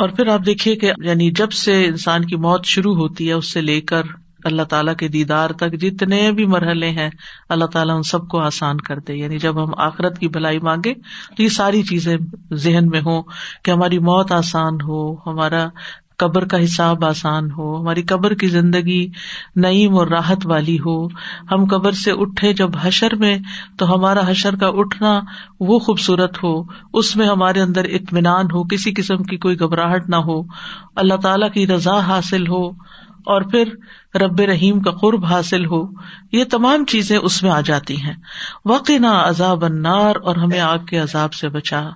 [0.00, 3.52] اور پھر آپ دیکھیے کہ یعنی جب سے انسان کی موت شروع ہوتی ہے، اس
[3.52, 4.02] سے لے کر
[4.44, 7.10] اللہ تعالیٰ کے دیدار تک جتنے بھی مرحلے ہیں،
[7.48, 10.94] اللہ تعالیٰ ان سب کو آسان کر دے۔ یعنی جب ہم آخرت کی بھلائی مانگے
[11.36, 12.16] تو یہ ساری چیزیں
[12.52, 13.22] ذہن میں ہوں
[13.64, 15.68] کہ ہماری موت آسان ہو، ہمارا
[16.20, 19.08] قبر کا حساب آسان ہو، ہماری قبر کی زندگی
[19.56, 21.06] نعیم اور راحت والی ہو۔
[21.52, 23.38] ہم قبر سے اٹھے جب حشر میں
[23.78, 25.20] تو ہمارا حشر کا اٹھنا
[25.60, 30.16] وہ خوبصورت ہو۔ اس میں ہمارے اندر اطمینان ہو، کسی قسم کی کوئی گھبراہٹ نہ
[30.16, 30.42] ہو۔
[30.96, 32.68] اللہ تعالی کی رضا حاصل ہو
[33.26, 33.68] اور پھر
[34.16, 35.86] رب رحیم کا قرب حاصل ہو۔
[36.32, 38.14] یہ تمام چیزیں اس میں آ جاتی ہیں۔
[38.64, 41.90] وقنا عذاب انار اور ہمیں آگ کے عذاب سے بچا۔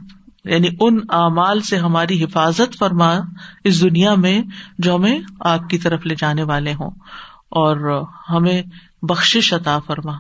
[0.45, 3.15] یعنی ان اعمال سے ہماری حفاظت فرما
[3.65, 4.43] اس دنیا میں
[4.79, 6.91] جو ہمیں آگ کی طرف لے جانے والے ہوں
[7.51, 8.63] اور ہمیں
[9.03, 10.13] بخش عطا فرما۔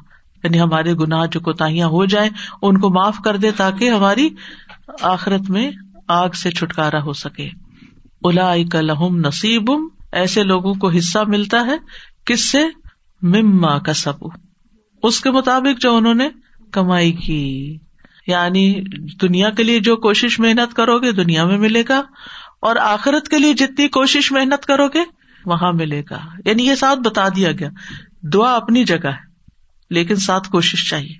[0.44, 2.30] یعنی ہمارے گناہ جو کوتاہیاں ہو جائیں،
[2.62, 4.28] ان کو معاف کر دے تاکہ ہماری
[5.00, 5.70] آخرت میں
[6.08, 7.48] آگ سے چھٹکارا ہو سکے۔
[8.22, 11.76] الا لہم نصیبم۔ ایسے لوگوں کو حصہ ملتا ہے
[12.24, 12.58] کس سے؟
[13.22, 14.12] مما کا سب
[15.02, 16.28] اس کے مطابق جو انہوں نے
[16.72, 17.78] کمائی کی۔
[18.26, 18.80] یعنی
[19.22, 22.02] دنیا کے لیے جو کوشش محنت کرو گے دنیا میں ملے گا
[22.62, 24.98] اور آخرت کے لیے جتنی کوشش محنت کرو گے
[25.44, 27.68] وہاں ملے گا یعنی یہ ساتھ بتا دیا گیا
[28.32, 29.34] دعا اپنی جگہ ہے،
[29.90, 31.14] لیکن ساتھ کوشش چاہیے۔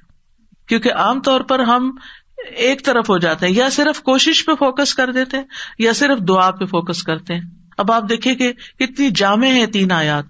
[0.69, 1.97] کیونکہ عام طور پر ہم
[2.57, 5.45] ایک طرف ہو جاتے ہیں، یا صرف کوشش پہ فوکس کر دیتے ہیں،
[5.79, 7.41] یا صرف دعا پہ فوکس کرتے ہیں۔
[7.79, 10.25] اب آپ دیکھیں کہ کتنی جامع ہے تین آیات۔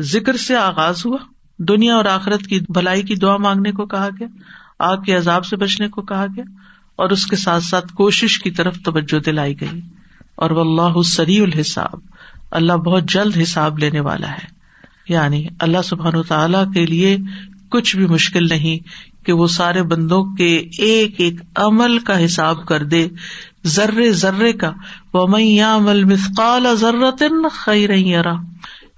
[0.00, 1.18] ذکر سے آغاز ہوا،
[1.58, 4.26] دنیا اور آخرت کی بھلائی کی دعا مانگنے کو کہا گیا۔
[4.78, 6.44] آگ کے عذاب سے بچنے کو کہا گیا
[6.96, 9.80] اور اس کے ساتھ ساتھ کوشش کی طرف توجہ دلائی گئی
[10.34, 11.98] اور وہ اللہ سری الحساب،
[12.50, 14.58] اللہ بہت جلد حساب لینے والا ہے۔
[15.08, 17.16] یعنی اللہ سبحان تعالی کے لیے
[17.70, 18.78] کچھ بھی مشکل نہیں
[19.26, 23.08] کہ وہ سارے بندوں کے ایک ایک عمل کا حساب کر دے،
[23.66, 24.72] ذرے ذرے کا۔
[25.14, 25.26] وہ
[25.64, 27.90] عمل مسقال ضرورت خیر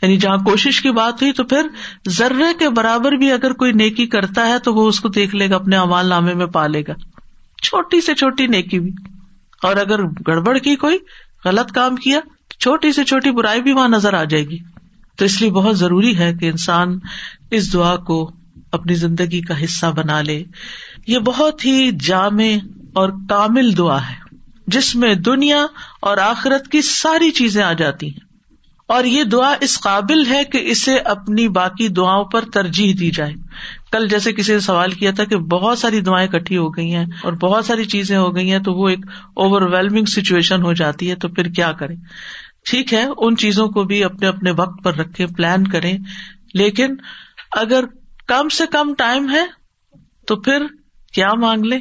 [0.03, 1.67] یعنی جہاں کوشش کی بات ہوئی تو پھر
[2.09, 5.51] ذرے کے برابر بھی اگر کوئی نیکی کرتا ہے تو وہ اس کو دیکھ لے
[5.51, 6.93] گا، اپنے امال نامے میں پالے گا۔
[7.63, 8.91] چھوٹی سے چھوٹی نیکی بھی۔
[9.63, 10.99] اور اگر گڑبڑ کی کوئی
[11.45, 12.21] غلط کام کیا
[12.61, 14.59] چھوٹی سے چھوٹی برائی بھی وہاں نظر آ جائے گی۔
[15.19, 16.99] تو اس لیے بہت ضروری ہے کہ انسان
[17.51, 18.31] اس دعا کو
[18.73, 20.45] اپنی زندگی کا حصہ بنا لے۔
[21.07, 22.45] یہ بہت ہی جامع
[22.95, 24.37] اور کامل دعا ہے،
[24.67, 25.67] جس میں دنیا
[26.03, 28.30] اور آخرت کی ساری چیزیں آ جاتی ہیں۔
[28.91, 33.35] اور یہ دعا اس قابل ہے کہ اسے اپنی باقی دعاؤں پر ترجیح دی جائے۔
[33.93, 37.05] کل جیسے کسی نے سوال کیا تھا کہ بہت ساری دعائیں کٹھی ہو گئی ہیں
[37.23, 38.99] اور بہت ساری چیزیں ہو گئی ہیں تو وہ ایک
[39.35, 41.97] اوور ویلمنگ سچویشن ہو جاتی ہے تو پھر کیا کریں؟
[42.71, 45.99] ٹھیک ہے، ان چیزوں کو بھی اپنے اپنے وقت پر رکھے پلان کریں۔
[46.55, 46.95] لیکن
[47.57, 47.85] اگر
[48.27, 49.47] کم سے کم ٹائم ہے
[50.27, 50.67] تو پھر
[51.13, 51.79] کیا مانگ لے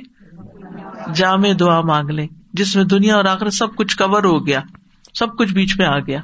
[1.16, 4.60] جامع دعا مانگ لیں، جس میں دنیا اور آخر سب کچھ کور ہو گیا،
[5.14, 6.20] سب کچھ بیچ میں آ گیا۔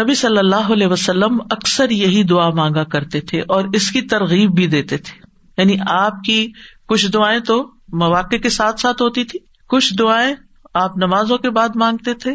[0.00, 4.54] نبی صلی اللہ علیہ وسلم اکثر یہی دعا مانگا کرتے تھے اور اس کی ترغیب
[4.54, 5.20] بھی دیتے تھے۔
[5.58, 6.52] یعنی آپ کی
[6.88, 10.34] کچھ دعائیں تو مواقع کے ساتھ ساتھ ہوتی تھی۔ کچھ دعائیں
[10.74, 12.34] آپ نمازوں کے بعد مانگتے تھے،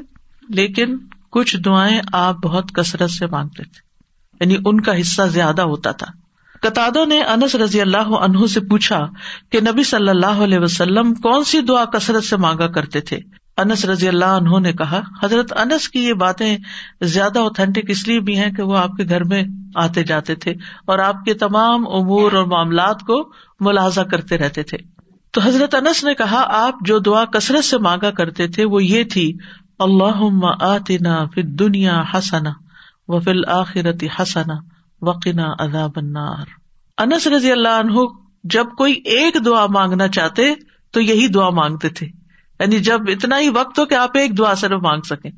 [0.50, 0.98] لیکن
[1.32, 3.90] کچھ دعائیں آپ بہت کثرت سے مانگتے تھے۔
[4.42, 6.08] یعنی ان کا حصہ زیادہ ہوتا تھا۔
[6.62, 9.08] قطع نے انس رضی اللہ عنہ سے پوچھا
[9.50, 13.20] کہ نبی صلی اللہ علیہ وسلم کون سی دعا کثرت سے مانگا کرتے تھے؟
[13.60, 16.58] انس رضی اللہ عنہ نے کہا، حضرت انس کی یہ باتیں
[17.02, 19.44] زیادہ اوتھینٹک اس لیے بھی ہیں کہ وہ آپ کے گھر میں
[19.76, 20.52] آتے جاتے تھے
[20.86, 24.78] اور آپ کے تمام امور اور معاملات کو ملاحظہ کرتے رہتے تھے۔
[25.32, 29.04] تو حضرت انس نے کہا، آپ جو دعا کثرت سے مانگا کرتے تھے وہ یہ
[29.04, 29.38] تھی
[29.80, 30.22] اللہ
[30.60, 32.52] آتنا فل دنیا حسنا
[33.08, 34.56] و فل آخرتی حسنا
[35.02, 36.46] وقنا عذاب النار۔
[36.98, 38.00] انس رضی اللہ عنہ
[38.44, 40.54] جب کوئی ایک دعا مانگنا چاہتے
[40.92, 42.19] تو یہی دعا مانگتے تھے۔
[42.60, 45.32] یعنی جب اتنا ہی وقت ہو کہ آپ ایک دعا صرف مانگ سکیں۔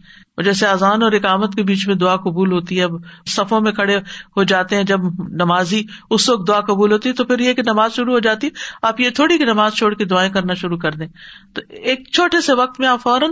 [0.43, 2.91] جیسے اذان اور اقامت کے بیچ میں دعا قبول ہوتی ہے، اب
[3.25, 3.97] صفوں میں کھڑے
[4.37, 7.61] ہو جاتے ہیں، جب نمازی اس وقت دعا قبول ہوتی ہے تو پھر یہ کہ
[7.61, 8.49] نماز شروع ہو جاتی
[8.81, 11.07] آپ یہ تھوڑی کہ نماز چھوڑ کے دعائیں کرنا شروع کر دیں۔
[11.53, 13.29] تو ایک چھوٹے سے وقت میں آپ فوراً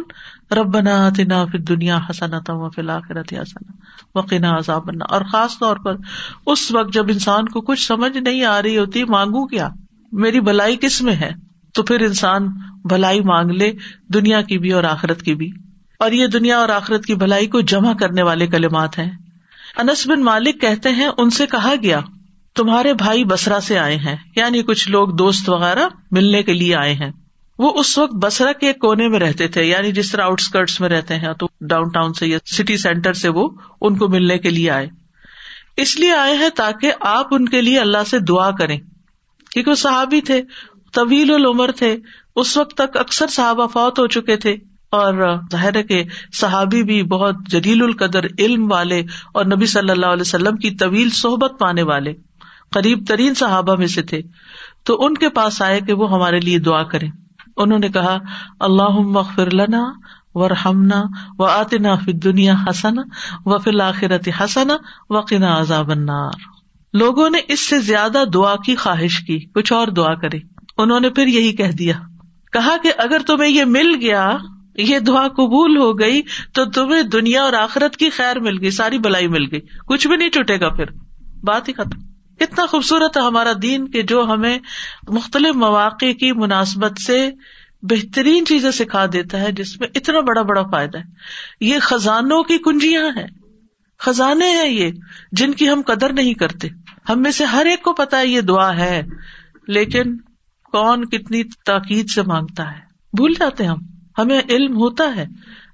[0.51, 2.53] رب بنا نا پھر دنیا حسنا تھا
[2.93, 3.71] آخرت حسنا
[4.15, 5.95] وقینا عذاب بننا اور خاص طور پر
[6.45, 9.69] اس وقت جب انسان کو کچھ سمجھ نہیں آ رہی ہوتی، مانگوں کیا؟
[10.11, 12.47] میری بلائی کس میں ہے؟ تو پھر انسان
[12.83, 13.71] بھلائی مانگ لے،
[14.07, 15.51] دنیا کی بھی اور آخرت کی بھی۔
[15.99, 19.11] اور یہ دنیا اور آخرت کی بھلائی کو جمع کرنے والے کلمات ہیں۔
[19.77, 21.99] انس بن مالک کہتے ہیں، ان سے کہا گیا،
[22.55, 26.93] تمہارے بھائی بسرا سے آئے ہیں یعنی کچھ لوگ دوست وغیرہ ملنے کے لیے آئے
[26.93, 27.11] ہیں۔
[27.59, 30.89] وہ اس وقت بسرا کے کونے میں رہتے تھے یعنی جس طرح آؤٹ اسکرٹس میں
[30.89, 33.49] رہتے ہیں، تو ڈاؤن ٹاؤن سے یا سٹی سینٹر سے وہ
[33.81, 34.87] ان کو ملنے کے لیے آئے۔
[35.77, 38.79] اس لیے آئے ہیں تاکہ آپ ان کے لیے اللہ سے دعا کریں،
[39.51, 40.41] کیونکہ وہ صحابی تھے۔
[40.93, 41.97] طویل العمر تھے۔
[42.35, 44.57] اس وقت تک اکثر صحابہ فوت ہو چکے تھے
[44.89, 48.99] اور ظاہر ہے کہ صحابی بھی بہت جلیل القدر علم والے
[49.33, 52.13] اور نبی صلی اللہ علیہ وسلم کی طویل صحبت پانے والے،
[52.71, 54.21] قریب ترین صحابہ میں سے تھے۔
[54.83, 57.07] تو ان کے پاس آئے کہ وہ ہمارے لیے دعا کرے
[57.57, 58.17] انہوں نے کہا
[58.59, 59.83] اللہ مغفر لنا
[60.33, 61.01] ورحمنا
[61.37, 63.01] و آتنا فی دنیا حسنا
[63.45, 64.77] و فل آخرت حسنا
[65.09, 66.39] وقنا عذاب النار۔
[66.93, 70.39] لوگوں نے اس سے زیادہ دعا کی خواہش کی، کچھ اور دعا کری
[70.79, 71.93] انہوں نے پھر یہی کہہ دیا۔
[72.51, 74.37] کہا کہ اگر تمہیں یہ مل گیا،
[74.75, 76.21] یہ دعا قبول ہو گئی،
[76.53, 80.15] تو تمہیں دنیا اور آخرت کی خیر مل گئی، ساری بلائی مل گئی۔ کچھ بھی
[80.15, 80.85] نہیں چٹے گا پھر۔
[81.43, 81.99] بات ہی ختم۔
[82.39, 84.59] اتنا خوبصورت ہے ہمارا دین کہ جو ہمیں
[85.07, 87.29] مختلف مواقع کی مناسبت سے
[87.81, 91.03] بہترین چیزیں سکھا دیتا ہے، جس میں اتنا بڑا بڑا فائدہ ہے۔
[91.61, 93.27] یہ خزانوں کی کنجیاں ہیں۔
[93.99, 94.91] خزانے ہیں یہ،
[95.31, 96.67] جن کی ہم قدر نہیں کرتے۔
[97.09, 99.03] ہم میں سے ہر ایک کو پتا ہے یہ دعا ہے،
[99.67, 100.17] لیکن
[100.71, 102.79] کون کتنی تاکید سے مانگتا ہے؟
[103.13, 103.77] بھول جاتے ہم۔
[104.17, 105.25] ہمیں علم ہوتا ہے،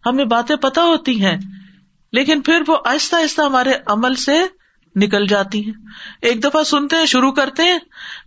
[0.05, 1.37] ہمیں باتیں پتا ہوتی ہیں،
[2.13, 4.41] لیکن پھر وہ آہستہ آہستہ ہمارے عمل سے
[4.95, 5.73] نکل جاتی ہیں۔
[6.21, 7.77] ایک دفعہ سنتے ہیں، شروع کرتے ہیں،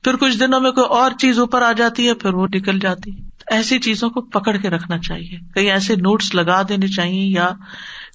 [0.04, 3.12] پھر کچھ دنوں میں کوئی اور چیز اوپر آ جاتی ہے، پھر وہ نکل جاتی
[3.12, 7.50] ہے ایسی چیزوں کو پکڑ کے رکھنا چاہیے۔ کہیں ایسے نوٹس لگا دینے چاہیے یا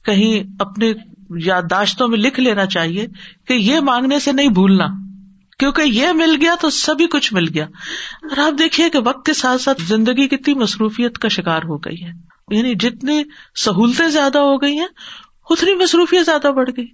[0.06, 0.94] کہیں اپنے
[1.30, 3.08] یادداشتوں میں لکھ لینا چاہیے
[3.48, 4.86] کہ یہ مانگنے سے نہیں بھولنا۔
[5.60, 7.66] کیونکہ یہ مل گیا تو سبھی کچھ مل گیا۔
[8.24, 12.04] اور آپ دیکھیے کہ وقت کے ساتھ ساتھ زندگی کتنی مصروفیت کا شکار ہو گئی
[12.04, 12.12] ہے۔
[12.56, 13.24] یعنی جتنی
[13.56, 14.88] سہولتیں زیادہ ہو گئی ہیں،
[15.50, 16.88] اتنی مصروفیت زیادہ بڑھ گئی۔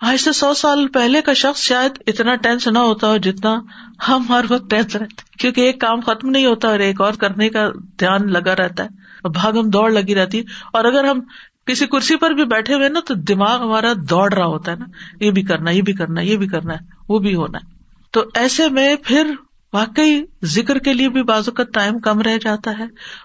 [0.00, 3.60] آج سے سو سال پہلے کا شخص شاید اتنا ٹینس نہ ہوتا ہو جتنا
[4.08, 7.48] ہم ہر وقت ٹینس رہتے کیونکہ ایک کام ختم نہیں ہوتا اور ایک اور کرنے
[7.48, 8.88] کا دھیان لگا رہتا ہے۔
[9.28, 10.40] بھاگ ہم دوڑ لگی رہتی
[10.72, 11.20] اور اگر ہم
[11.66, 14.86] کسی کرسی پر بھی بیٹھے ہوئے نا، تو دماغ ہمارا دوڑ رہا ہوتا ہے نا۔
[15.20, 17.75] یہ بھی کرنا یہ بھی کرنا یہ بھی کرنا ہے۔ وہ بھی ہونا ہے۔
[18.16, 19.30] تو ایسے میں پھر
[19.72, 22.84] واقعی ذکر کے لیے بھی بازو کا ٹائم کم رہ جاتا ہے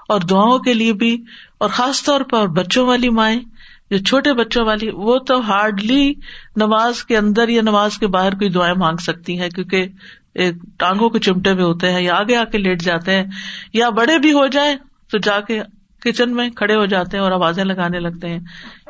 [0.10, 1.14] اور دعاؤں کے لیے بھی
[1.58, 3.40] اور خاص طور پر بچوں والی مائیں
[3.92, 6.14] جو چھوٹے بچوں والی، وہ تو ہارڈلی
[6.56, 9.88] نماز کے اندر یا نماز کے باہر کوئی دعائیں مانگ سکتی ہیں کیونکہ
[10.34, 13.24] ایک ٹانگوں کے چمٹے میں ہوتے ہیں یا آگے آ کے لیٹ جاتے ہیں
[13.74, 14.76] یا بڑے بھی ہو جائیں
[15.12, 15.62] تو جا کے
[16.04, 18.40] کچن میں کھڑے ہو جاتے ہیں اور آوازیں لگانے لگتے ہیں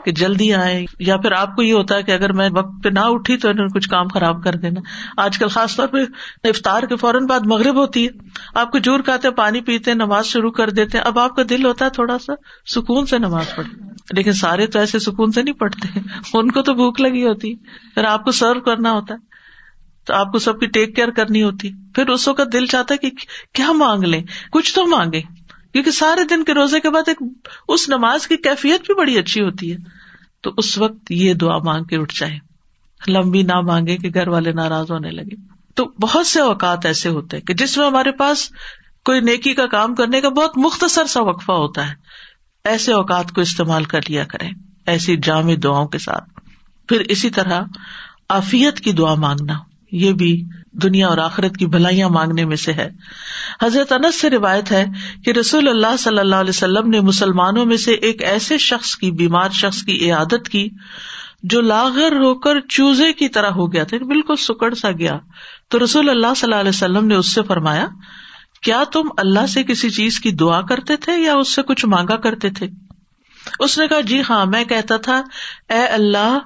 [0.06, 2.90] کہ جلدی آئے یا پھر آپ کو یہ ہوتا ہے کہ اگر میں وقت پہ
[2.90, 4.82] نہ اٹھی تو انہوں نے کچھ کام خراب کر دینا۔
[5.18, 5.98] آج کل خاص طور پہ
[6.44, 8.10] افطار کے فوراً بعد مغرب ہوتی ہے۔
[8.56, 11.86] آپ کو جور کھاتے پانی پیتے نماز شروع کر دیتے اب آپ کا دل ہوتا
[11.86, 12.34] ہے تھوڑا سا
[12.66, 16.00] سکون سے نماز پڑھے لیکن سارے تو ایسے سکون سے نہیں پڑھتے۔
[16.34, 17.56] ان کو تو بھوک لگی ہوتی۔
[17.96, 19.32] پھر آپ کو سرو کرنا ہوتا ہے۔
[20.08, 22.98] تو آپ کو سب کی ٹیک کیئر کرنی ہوتی۔ پھر اس کا دل چاہتا ہے
[22.98, 23.10] کہ
[23.54, 25.22] کیا مانگ لیں؟ کچھ تو مانگے
[25.74, 27.18] کیونکہ سارے دن کے روزے کے بعد ایک
[27.68, 29.78] اس نماز کی کیفیت بھی بڑی اچھی ہوتی ہے۔
[30.42, 32.40] تو اس وقت یہ دعا مانگ کے اٹھ جائے
[33.08, 35.36] لمبی نہ مانگے کہ گھر والے ناراض ہونے لگے۔
[35.76, 38.50] تو بہت سے اوقات ایسے ہوتے ہیں کہ جس میں ہمارے پاس
[39.06, 41.94] کوئی نیکی کا کام کرنے کا بہت مختصر سا وقفہ ہوتا ہے۔
[42.64, 44.52] ایسے اوقات کو استعمال کر لیا کریں۔
[44.86, 46.30] ایسی جامع دعاؤں کے ساتھ۔
[46.88, 47.62] پھر اسی طرح
[48.30, 49.54] آفیت کی دعا مانگنا۔
[49.92, 52.90] یہ بھی دنیا اور آخرت کی بھلائیاں مانگنے میں سے ہے۔
[53.62, 54.86] حضرت انس سے روایت ہے
[55.26, 59.12] کہ رسول اللہ صلی اللہ علیہ وسلم نے مسلمانوں میں سے ایک ایسے شخص کی،
[59.12, 60.70] بیمار شخص کی عیادت کی
[61.44, 65.18] جو لاغر ہو کر چوزے کی طرح ہو گیا تھا بالکل سکڑ سا گیا۔
[65.70, 67.88] تو رسول اللہ صلی اللہ علیہ وسلم نے اس سے فرمایا،
[68.64, 72.16] کیا تم اللہ سے کسی چیز کی دعا کرتے تھے یا اس سے کچھ مانگا
[72.16, 72.68] کرتے تھے؟
[73.60, 75.22] اس نے کہا جی ہاں میں کہتا تھا،
[75.70, 76.38] اے اللہ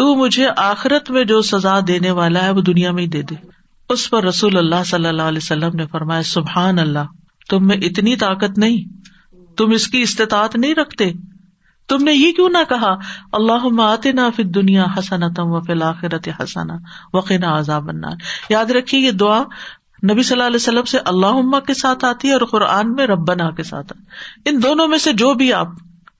[0.00, 3.34] تو مجھے آخرت میں جو سزا دینے والا ہے وہ دنیا میں ہی دے دے۔
[3.88, 6.98] اس پر رسول اللہ صلی اللہ علیہ وسلم نے فرمایا، سبحان اللہ،
[7.48, 8.84] تم میں اتنی طاقت نہیں،
[9.56, 11.12] تم اس کی استطاعت نہیں رکھتے۔
[11.88, 12.94] تم نے یہ کیوں نہ کہا
[13.32, 16.74] اللہ آتے نا پھر دنیا حسنا تم و فل آخرت حسنا
[17.12, 18.14] وقینا عذاب النار۔
[18.48, 19.42] یاد رکھیے یہ دعا
[20.12, 23.50] نبی صلی اللہ علیہ وسلم سے اللہ کے ساتھ آتی ہے اور قرآن میں ربنا
[23.50, 25.68] کے ساتھ آتی ان دونوں میں سے جو بھی آپ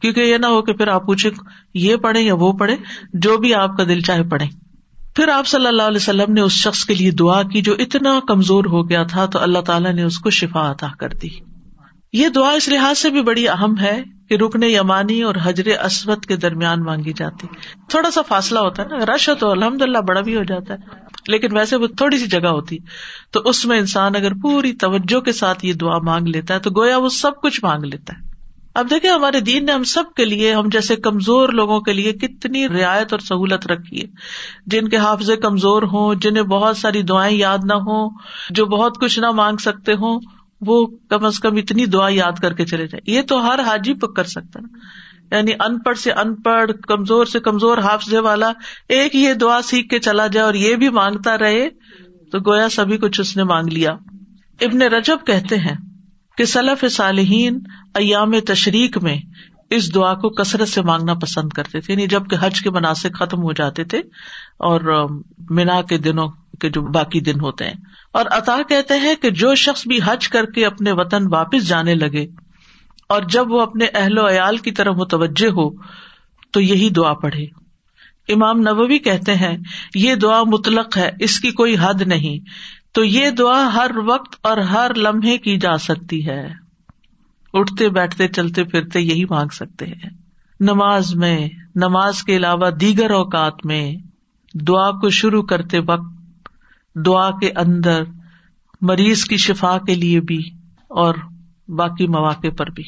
[0.01, 1.31] کیونکہ یہ نہ ہو کہ پھر آپ پوچھے
[1.75, 2.77] یہ پڑھے یا وہ پڑھے
[3.13, 4.47] جو بھی آپ کا دل چاہے پڑھے
[5.17, 8.21] پھر آپ صلی اللہ علیہ وسلم نے اس شخص کے لیے دعا کی جو اتنا
[8.29, 11.29] کمزور ہو گیا تھا، تو اللہ تعالیٰ نے اس کو شفا عطا کر دی۔
[12.13, 16.25] یہ دعا اس لحاظ سے بھی بڑی اہم ہے کہ رکن یمانی اور حجر اسود
[16.25, 17.47] کے درمیان مانگی جاتی۔
[17.89, 20.75] تھوڑا سا فاصلہ ہوتا ہے نا، رش ہو تو الحمد للہ بڑا بھی ہو جاتا
[20.75, 20.79] ہے۔
[21.29, 22.79] لیکن ویسے وہ تھوڑی سی جگہ ہوتی۔
[23.31, 26.71] تو اس میں انسان اگر پوری توجہ کے ساتھ یہ دعا مانگ لیتا ہے، تو
[26.77, 28.30] گویا وہ سب کچھ مانگ لیتا ہے۔
[28.75, 32.13] اب دیکھیں ہمارے دین نے ہم سب کے لیے، ہم جیسے کمزور لوگوں کے لیے
[32.13, 34.07] کتنی رعایت اور سہولت رکھی ہے۔
[34.67, 38.11] جن کے حافظ کمزور ہوں، جنہیں بہت ساری دعائیں یاد نہ ہوں،
[38.51, 40.21] جو بہت کچھ نہ مانگ سکتے ہوں،
[40.61, 43.95] وہ کم از کم اتنی دعا یاد کر کے چلے جائیں۔ یہ تو ہر حاجی
[43.95, 44.79] پک کر سکتا نا
[45.37, 48.53] یعنی ان پڑھ سے ان پڑھ، کمزور سے کمزور حافظ والا
[48.89, 51.69] ایک یہ دعا سیکھ کے چلا جائے اور یہ بھی مانگتا رہے،
[52.33, 53.91] تو گویا سبھی کچھ اس نے مانگ لیا۔
[54.61, 55.77] ابن رجب کہتے ہیں
[56.37, 57.59] کہ سلف صالحین
[57.95, 59.19] ایام تشریق میں
[59.71, 63.43] اس دعا کو کثرت سے مانگنا پسند کرتے تھے یعنی جبکہ حج کے مناسب ختم
[63.43, 63.99] ہو جاتے تھے
[64.59, 65.09] اور
[65.51, 66.29] مینا کے دنوں
[66.61, 67.75] کے جو باقی دن ہوتے ہیں۔
[68.13, 71.95] اور عطا کہتے ہیں کہ جو شخص بھی حج کر کے اپنے وطن واپس جانے
[71.95, 72.27] لگے
[73.09, 75.71] اور جب وہ اپنے اہل و عیال کی طرف متوجہ ہو،
[76.53, 77.45] تو یہی دعا پڑھے۔
[78.29, 79.59] امام نبوی کہتے ہیں،
[79.95, 82.39] یہ دعا مطلق ہے، اس کی کوئی حد نہیں۔
[82.93, 86.49] تو یہ دعا ہر وقت اور ہر لمحے کی جا سکتی ہے۔
[87.53, 90.11] اٹھتے بیٹھتے چلتے پھرتے یہی مانگ سکتے ہیں۔
[90.61, 93.95] نماز میں، نماز کے علاوہ دیگر اوقات میں
[94.55, 96.15] دعا کو شروع کرتے وقت
[97.07, 98.03] دعا کے اندر
[98.81, 100.39] مریض کی شفا کے لیے بھی
[100.89, 101.15] اور
[101.69, 102.85] باقی مواقع پر بھی،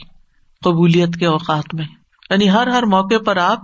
[0.60, 1.86] قبولیت کے اوقات میں۔
[2.30, 3.60] یعنی ہر ہر موقع پر آپ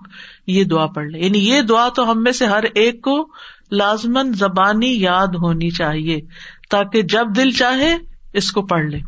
[0.47, 3.29] یہ دعا پڑھ لیں۔ یعنی یہ دعا تو ہم میں سے ہر ایک کو
[3.73, 6.21] لازمن زبانی یاد ہونی چاہیے
[6.71, 7.97] تاکہ جب دل چاہے
[8.33, 8.99] اس کو پڑھ لے۔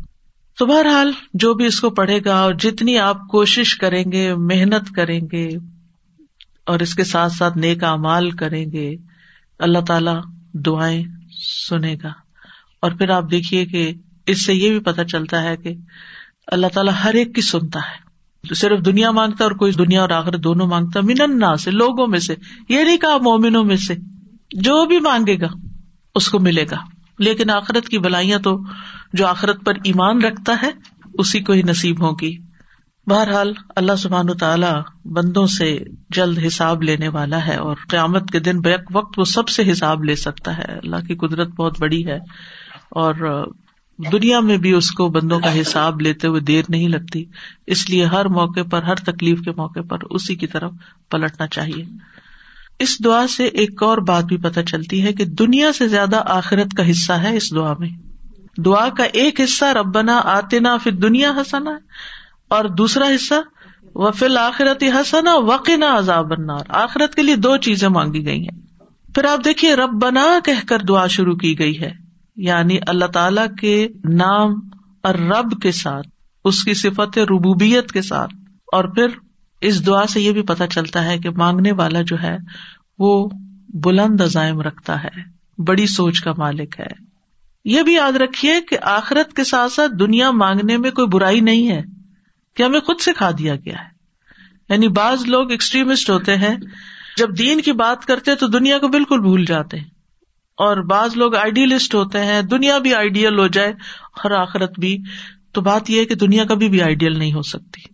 [0.57, 4.95] تو بہرحال جو بھی اس کو پڑھے گا اور جتنی آپ کوشش کریں گے، محنت
[4.95, 5.49] کریں گے
[6.65, 8.95] اور اس کے ساتھ ساتھ نیک امال کریں گے،
[9.59, 10.11] اللہ تعالی
[10.53, 11.03] دعائیں
[11.69, 12.11] سنے گا۔
[12.81, 13.93] اور پھر آپ دیکھیے کہ
[14.25, 15.73] اس سے یہ بھی پتا چلتا ہے کہ
[16.47, 18.11] اللہ تعالیٰ ہر ایک کی سنتا ہے۔
[18.55, 22.35] صرف دنیا مانگتا اور کوئی دنیا اور آخر دونوں مانگتا، من سے لوگوں میں سے
[22.69, 23.95] یہ نہیں کہا مومنوں میں سے۔
[24.51, 25.47] جو بھی مانگے گا،
[26.15, 26.77] اس کو ملے گا۔
[27.19, 28.59] لیکن آخرت کی بلائیاں تو
[29.13, 30.71] جو آخرت پر ایمان رکھتا ہے،
[31.13, 32.37] اسی کو ہی نصیب ہوگی
[33.07, 38.59] بہرحال، اللہ سبحان تعالیٰ بندوں سے جلد حساب لینے والا ہے اور قیامت کے دن
[38.59, 42.17] بیک وقت وہ سب سے حساب لے سکتا ہے۔ اللہ کی قدرت بہت بڑی ہے
[42.89, 43.45] اور
[44.11, 47.25] دنیا میں بھی اس کو بندوں کا حساب لیتے ہوئے دیر نہیں لگتی۔
[47.67, 50.71] اس لیے ہر موقع پر، ہر تکلیف کے موقع پر اسی کی طرف
[51.11, 51.85] پلٹنا چاہیے۔
[52.81, 56.73] اس دعا سے ایک اور بات بھی پتہ چلتی ہے کہ دنیا سے زیادہ آخرت
[56.77, 57.89] کا حصہ ہے اس دعا میں۔
[58.57, 61.71] دعا کا ایک حصہ ربنا آتنا پھر دنیا ہسنا
[62.49, 63.33] اور دوسرا حصہ
[63.95, 68.61] و فل آخرت ہسنا وقنا عذاب النار۔ آخرت کے لیے دو چیزیں مانگی گئی ہیں۔
[69.15, 71.91] پھر آپ دیکھیے رب بنا کہہ کر دعا شروع کی گئی ہے۔
[72.35, 74.53] یعنی اللہ تعالی کے نام
[75.03, 76.07] اور رب کے ساتھ،
[76.45, 78.33] اس کی صفت ربوبیت کے ساتھ۔
[78.73, 79.07] اور پھر
[79.61, 82.37] اس دعا سے یہ بھی پتا چلتا ہے کہ مانگنے والا جو ہے
[82.99, 83.29] وہ
[83.69, 85.21] بلند عزائم رکھتا ہے،
[85.57, 87.05] بڑی سوچ کا مالک ہے۔
[87.65, 91.69] یہ بھی یاد رکھیے کہ آخرت کے ساتھ ساتھ دنیا مانگنے میں کوئی برائی نہیں
[91.69, 91.81] ہے،
[92.55, 93.89] کہ ہمیں خود سے کھا دیا گیا ہے۔
[94.69, 96.55] یعنی بعض لوگ ایکسٹریمسٹ ہوتے ہیں،
[97.17, 99.87] جب دین کی بات کرتے تو دنیا کو بالکل بھول جاتے ہیں۔
[100.57, 103.69] اور بعض لوگ آئیڈیلسٹ ہوتے ہیں، دنیا بھی آئیڈیل ہو جائے
[104.23, 104.97] اور آخرت بھی۔
[105.51, 107.90] تو بات یہ ہے کہ دنیا کبھی بھی آئیڈیل نہیں ہو سکتی۔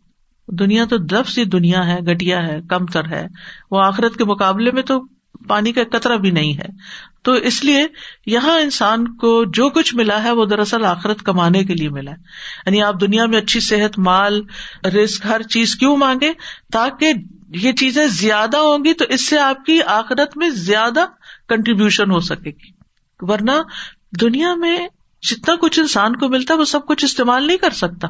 [0.48, 3.28] دنیا تو دف سی دنیا ہے گٹیا ہے، کم تر ہے،
[3.72, 5.02] وہ آخرت کے مقابلے میں تو
[5.48, 6.66] پانی کا قطرہ بھی نہیں ہے۔
[7.24, 7.88] تو اس لیے
[8.26, 12.16] یہاں انسان کو جو کچھ ملا ہے، وہ دراصل آخرت کمانے کے لیے ملا ہے۔
[12.66, 14.42] یعنی آپ دنیا میں اچھی صحت، مال
[14.86, 16.34] رسک ہر چیز کیوں مانگے
[16.74, 17.14] تاکہ
[17.50, 21.06] یہ چیزیں زیادہ ہوں گی تو اس سے آپ کی آخرت میں زیادہ
[21.50, 22.72] کنٹریبیوشن ہو سکے گی۔
[23.20, 23.52] ورنہ
[24.22, 24.88] دنیا میں
[25.22, 28.08] جتنا کچھ انسان کو ملتا ہے، وہ سب کچھ استعمال نہیں کر سکتا۔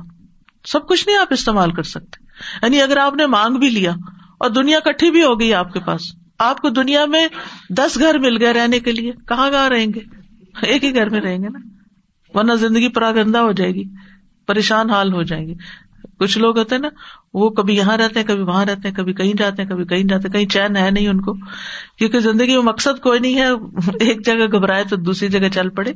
[0.65, 2.26] سب کچھ نہیں آپ استعمال کر سکتے۔
[2.62, 3.91] یعنی اگر آپ نے مانگ بھی لیا
[4.39, 6.02] اور دنیا کٹھی بھی ہو گئی آپ کے پاس،
[6.39, 7.28] آپ کو دنیا میں
[7.69, 10.00] دس گھر مل گئے رہنے کے لیے، کہاں کہاں رہیں گے؟
[10.62, 11.60] ایک ہی گھر میں رہیں گے نا؟
[12.34, 13.84] ورنہ زندگی پراگندہ ہو جائے گی،
[14.47, 15.54] پریشان حال ہو جائیں گے۔
[16.19, 16.88] کچھ لوگ ہوتے ہیں نا،
[17.34, 20.04] وہ کبھی یہاں رہتے ہیں، کبھی وہاں رہتے ہیں، کبھی کہیں جاتے ہیں، کبھی کہیں
[20.04, 21.34] جاتے ہیں، کہیں چین ہے نہیں ان کو۔
[21.97, 23.47] کیونکہ زندگی میں مقصد کوئی نہیں ہے،
[24.00, 25.93] ایک جگہ گھبرائے تو دوسری جگہ چل پڑے۔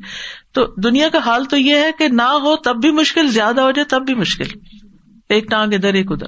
[0.52, 3.72] تو دنیا کا حال تو یہ ہے کہ نہ ہو تب بھی مشکل، زیادہ ہو
[3.72, 4.60] جائے تب بھی مشکل۔
[5.34, 6.28] ایک ٹانگ ادھر، ایک ادھر۔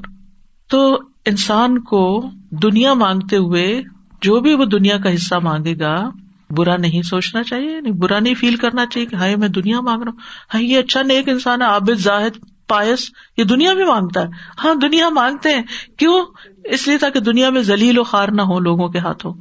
[0.69, 3.81] تو انسان کو دنیا مانگتے ہوئے
[4.21, 6.09] جو بھی وہ دنیا کا حصہ مانگے گا،
[6.49, 10.01] برا نہیں سوچنا چاہیے یعنی برا نہیں فیل کرنا چاہیے کہ ہائی میں دنیا مانگ
[10.03, 10.19] رہا ہوں۔
[10.53, 12.31] ہاں یہ اچھا نیک انسان ہے، عابد، زاہد
[12.67, 14.27] پائس یہ دنیا بھی مانگتا ہے۔
[14.63, 15.61] ہاں دنیا مانگتے ہیں۔
[15.97, 16.25] کیوں؟
[16.63, 19.33] اس لیے تاکہ دنیا میں ذلیل و خار نہ ہو لوگوں کے ہاتھوں۔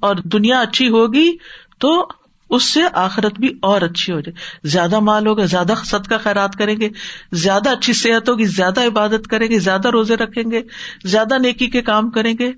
[0.00, 1.36] اور دنیا اچھی ہوگی
[1.78, 2.08] تو
[2.50, 6.56] اس سے آخرت بھی اور اچھی ہو جائے۔ زیادہ مال ہوگا، زیادہ سد کا خیرات
[6.56, 6.88] کریں گے،
[7.32, 10.62] زیادہ اچھی صحت ہوگی، زیادہ عبادت کریں گے، زیادہ روزے رکھیں گے،
[11.04, 12.52] زیادہ نیکی کے کام کریں گے،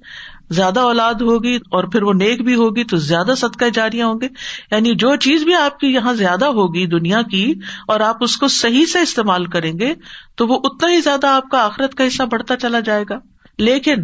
[0.51, 4.27] زیادہ اولاد ہوگی اور پھر وہ نیک بھی ہوگی تو زیادہ صدقہ جاریاں ہوں گے۔
[4.73, 7.55] یعنی جو چیز بھی آپ کی یہاں زیادہ ہوگی دنیا کی
[7.89, 9.95] اور آپ اس کو صحیح سے استعمال کریں گے
[10.37, 13.19] تو وہ اتنا ہی زیادہ آپ کا آخرت کا حصہ بڑھتا چلا جائے گا۔
[13.59, 13.95] لیکن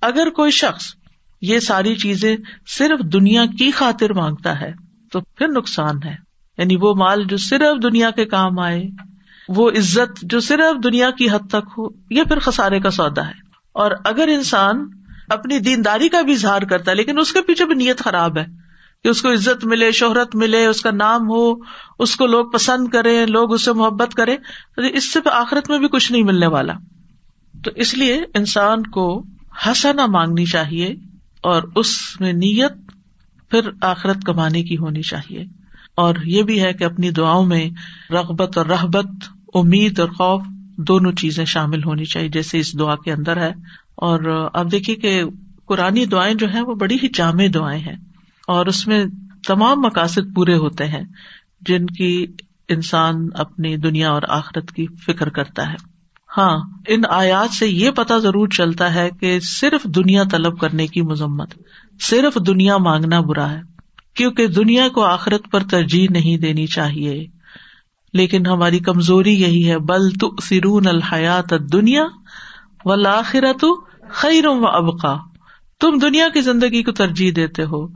[0.00, 0.94] اگر کوئی شخص
[1.40, 6.14] یہ ساری چیزیں صرف دنیا کی خاطر مانگتا ہے تو پھر نقصان ہے۔
[6.58, 8.82] یعنی وہ مال جو صرف دنیا کے کام آئے،
[9.48, 13.32] وہ عزت جو صرف دنیا کی حد تک ہو، یہ پھر خسارے کا سودا ہے۔
[13.72, 14.88] اور اگر انسان
[15.28, 18.44] اپنی دینداری کا بھی اظہار کرتا ہے، لیکن اس کے پیچھے بھی نیت خراب ہے
[19.02, 21.54] کہ اس کو عزت ملے، شہرت ملے، اس کا نام ہو،
[21.98, 24.36] اس کو لوگ پسند کرے لوگ اس سے محبت کرے
[24.76, 26.72] اس سے آخرت میں بھی کچھ نہیں ملنے والا۔
[27.64, 29.24] تو اس لیے انسان کو
[29.66, 30.94] ہنسنا مانگنی چاہیے
[31.40, 32.91] اور اس میں نیت
[33.52, 35.44] پھر آخرت کمانے کی ہونی چاہیے۔
[35.94, 37.70] اور یہ بھی ہے کہ اپنی دعاؤں میں
[38.12, 39.06] رغبت اور رحبت،
[39.54, 40.42] امید اور خوف
[40.76, 43.52] دونوں چیزیں شامل ہونی چاہیے، جیسے اس دعا کے اندر ہے۔
[43.94, 45.22] اور اب دیکھیے کہ
[45.66, 47.96] قرآن دعائیں جو ہیں وہ بڑی ہی جامع دعائیں ہیں۔
[48.46, 49.04] اور اس میں
[49.46, 51.04] تمام مقاصد پورے ہوتے ہیں،
[51.60, 52.26] جن کی
[52.68, 55.92] انسان اپنی دنیا اور آخرت کی فکر کرتا ہے۔
[56.38, 61.02] ہاں ان آیات سے یہ پتا ضرور چلتا ہے کہ صرف دنیا طلب کرنے کی
[61.02, 61.54] مذمت
[62.00, 63.60] صرف دنیا مانگنا برا ہے،
[64.14, 67.26] کیونکہ دنیا کو آخرت پر ترجیح نہیں دینی چاہیے۔
[68.12, 72.04] لیکن ہماری کمزوری یہی ہے، بل تو سرون الحیات دنیا
[72.84, 73.64] و لاخرت
[74.10, 75.16] خیر و ابقا۔
[75.80, 77.86] تم دنیا کی زندگی کو ترجیح دیتے ہو۔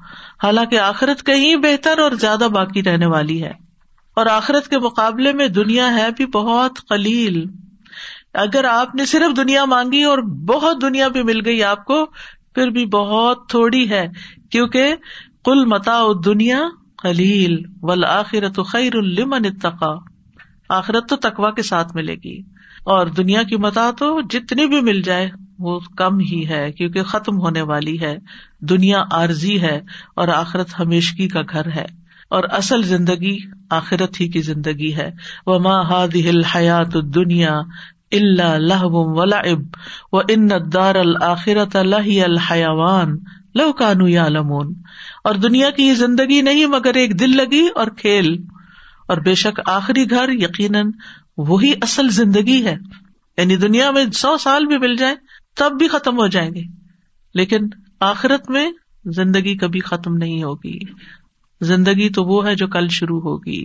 [0.43, 3.53] حالانکہ آخرت کہیں بہتر اور زیادہ باقی رہنے والی ہے۔
[4.17, 7.45] اور آخرت کے مقابلے میں دنیا ہے بھی بہت قلیل۔
[8.35, 12.07] اگر آپ نے صرف دنیا مانگی اور بہت دنیا بھی مل گئی، آپ کو
[12.57, 14.09] پھر بھی بہت تھوڑی ہے،
[14.51, 14.95] کیونکہ
[15.45, 16.61] کل متا دنیا
[17.03, 19.95] خلیل ول آخرت خیر المن اتقا۔
[20.69, 22.43] آخرت تو تقوا کے ساتھ ملے گی۔
[22.85, 27.41] اور دنیا کی متا تو جتنی بھی مل جائے، وہ کم ہی ہے، کیونکہ ختم
[27.41, 28.17] ہونے والی ہے۔
[28.61, 29.81] دنیا عارضی ہے
[30.17, 31.87] اور آخرت ہمیشگی کا گھر ہے۔
[32.29, 33.39] اور اصل زندگی
[33.71, 35.11] آخرت ہی کی زندگی ہے۔
[35.47, 36.17] وہ ماں ہاد
[36.57, 37.61] حیات دنیا
[38.13, 39.61] اللہ لہو ولاب
[40.13, 43.17] و ان دار الآخرت اللہ الحیوان
[43.55, 44.75] لو کانو یا لمون
[45.25, 48.43] اور دنیا کی یہ زندگی نہیں مگر ایک دل لگی اور کھیل.
[49.09, 50.91] اور بے شک آخری گھر یقیناً
[51.37, 52.77] وہی اصل زندگی ہے.
[53.39, 55.15] یعنی دنیا میں سو سال بھی مل جائے
[55.57, 56.63] تب بھی ختم ہو جائیں گے.
[57.35, 57.59] لیکن
[58.01, 58.71] آخرت میں
[59.05, 60.79] زندگی کبھی ختم نہیں ہوگی.
[61.61, 63.65] زندگی تو وہ ہے جو کل شروع ہوگی.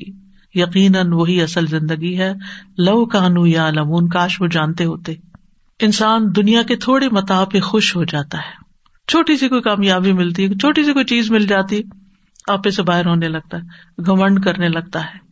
[0.56, 2.34] یقیناً وہی اصل زندگی ہے۔
[2.78, 5.14] لو کانو یا لمون کاش وہ جانتے ہوتے۔
[5.80, 8.62] انسان دنیا کے تھوڑے متا پہ خوش ہو جاتا ہے۔
[9.08, 11.82] چھوٹی سی کوئی کامیابی ملتی ہے، چھوٹی سی کوئی چیز مل جاتی،
[12.48, 13.62] آپ سے باہر ہونے لگتا ہے،
[14.06, 15.32] گھمنڈ کرنے لگتا ہے۔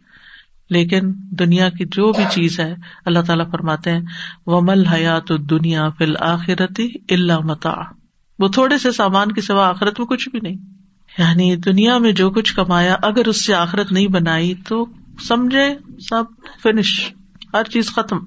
[0.70, 4.02] لیکن دنیا کی جو بھی چیز ہے، اللہ تعالیٰ فرماتے ہیں
[4.48, 7.74] وہ مل حیات دنیا فل آخرتی اللہ متا
[8.40, 10.56] وہ تھوڑے سے سامان کے سوا آخرت میں کچھ بھی نہیں۔
[11.18, 14.86] یعنی دنیا میں جو کچھ کمایا، اگر اس سے آخرت نہیں بنائی تو
[15.20, 15.68] سمجھے
[16.00, 16.24] سب
[16.64, 17.14] فنش
[17.54, 18.18] ہر چیز ختم۔